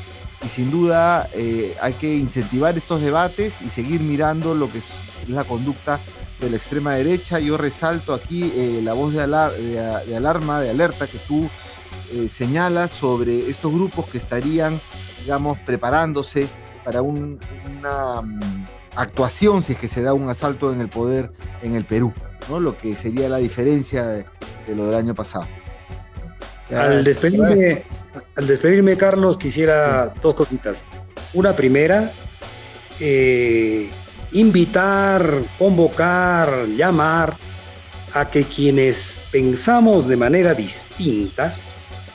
y 0.45 0.47
sin 0.47 0.71
duda 0.71 1.29
eh, 1.33 1.77
hay 1.81 1.95
que 1.95 2.15
incentivar 2.15 2.77
estos 2.77 3.01
debates 3.01 3.61
y 3.63 3.69
seguir 3.69 4.01
mirando 4.01 4.55
lo 4.55 4.71
que 4.71 4.79
es 4.79 4.91
la 5.27 5.43
conducta 5.43 5.99
de 6.39 6.51
la 6.51 6.57
extrema 6.57 6.95
derecha. 6.95 7.41
Yo 7.41 7.57
resalto 7.57 8.15
aquí 8.15 8.53
eh, 8.55 8.81
la 8.85 8.93
voz 8.93 9.13
de, 9.13 9.23
alarma, 9.23 10.61
de 10.61 10.71
alerta 10.71 11.09
que 11.09 11.19
tú 11.19 11.51
eh, 12.13 12.29
señalas 12.29 12.93
sobre 12.93 13.51
estos 13.51 13.73
grupos 13.73 14.07
que 14.07 14.19
estarían, 14.19 14.81
digamos, 15.23 15.59
preparándose 15.67 16.47
para 16.85 17.03
una 17.03 18.23
mm, 18.23 18.56
actuación 18.97 19.63
si 19.63 19.75
es 19.75 19.79
que 19.79 19.89
se 19.89 20.03
da 20.03 20.15
un 20.15 20.29
asalto 20.29 20.73
en 20.73 20.81
el 20.81 20.89
poder 20.89 21.31
en 21.63 21.75
el 21.75 21.85
Perú. 21.85 22.13
Lo 22.49 22.77
que 22.77 22.95
sería 22.95 23.29
la 23.29 23.39
diferencia 23.39 24.07
de, 24.07 24.27
lo 24.75 24.87
del 24.87 24.95
año 24.95 25.15
pasado. 25.15 25.47
Al 26.75 27.05
despedirme, 27.05 27.85
al 28.37 28.47
despedirme, 28.47 28.97
Carlos, 28.97 29.37
quisiera 29.37 30.13
dos 30.23 30.35
cositas. 30.35 30.85
Una 31.35 31.55
primera, 31.55 32.13
eh, 33.01 33.89
invitar, 34.33 35.41
convocar, 35.59 36.67
llamar 36.69 37.37
a 38.15 38.31
que 38.31 38.45
quienes 38.45 39.21
pensamos 39.31 40.09
de 40.09 40.17
manera 40.17 40.55
distinta 40.55 41.55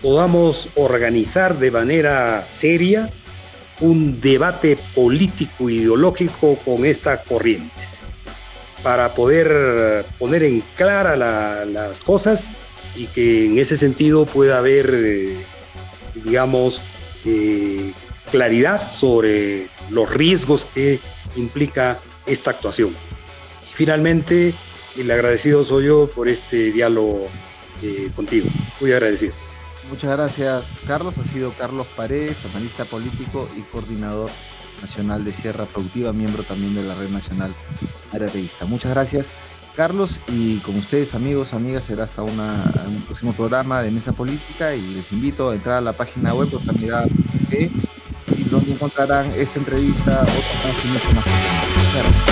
podamos 0.02 0.70
organizar 0.76 1.58
de 1.60 1.72
manera 1.72 2.44
seria 2.46 3.12
un 3.82 4.22
debate 4.22 4.78
político 4.96 5.70
ideológico 5.70 6.58
con 6.64 6.86
estas 6.86 7.26
corrientes 7.28 8.04
para 8.84 9.14
poder 9.14 10.06
poner 10.18 10.44
en 10.44 10.64
clara 10.76 11.16
las 11.16 12.02
cosas 12.02 12.52
y 12.96 13.08
que 13.08 13.46
en 13.46 13.60
ese 13.60 13.78
sentido 13.78 14.26
pueda 14.26 14.58
haber, 14.58 14.92
eh, 14.94 15.38
digamos, 16.24 16.82
eh, 17.26 17.92
claridad 18.32 18.88
sobre 18.90 19.68
los 19.90 20.10
riesgos 20.10 20.66
que 20.74 21.00
implica 21.36 22.00
esta 22.26 22.52
actuación. 22.52 22.90
Y 22.90 23.76
finalmente, 23.76 24.54
el 24.98 25.12
agradecido 25.12 25.64
soy 25.64 25.86
yo 25.86 26.10
por 26.10 26.28
este 26.28 26.72
diálogo 26.72 27.28
eh, 27.82 28.10
contigo. 28.16 28.48
Muy 28.80 28.92
agradecido. 28.92 29.34
Muchas 29.92 30.12
gracias, 30.12 30.64
Carlos. 30.88 31.18
Ha 31.18 31.24
sido 31.26 31.52
Carlos 31.54 31.86
Paredes, 31.96 32.38
analista 32.52 32.86
político 32.86 33.48
y 33.58 33.62
coordinador 33.62 34.32
nacional 34.82 35.24
de 35.26 35.34
Sierra 35.34 35.66
Productiva, 35.66 36.14
miembro 36.14 36.44
también 36.44 36.74
de 36.74 36.82
la 36.82 36.96
Red 36.96 37.10
Nacional 37.10 37.54
Arateísta. 38.12 38.66
Muchas 38.66 38.92
gracias, 38.92 39.28
Carlos, 39.76 40.22
y 40.30 40.60
con 40.60 40.78
ustedes, 40.78 41.14
amigos, 41.14 41.54
amigas, 41.54 41.84
será 41.84 42.06
hasta 42.06 42.24
un 42.24 43.04
próximo 43.06 43.34
programa 43.34 43.82
de 43.82 43.92
Mesa 43.92 44.14
Política 44.14 44.74
y 44.74 44.82
les 44.94 45.12
invito 45.12 45.50
a 45.50 45.56
entrar 45.56 45.78
a 45.78 45.82
la 45.82 45.94
página 45.94 46.34
web 46.34 46.48
y 47.52 48.44
donde 48.50 48.72
encontrarán 48.72 49.30
esta 49.32 49.60
entrevista, 49.60 50.22
otras 50.22 50.66
más 50.66 50.86
y 50.86 50.88
mucho 50.88 51.12
más. 51.12 51.26
Muchas 51.26 51.94
gracias. 51.94 52.31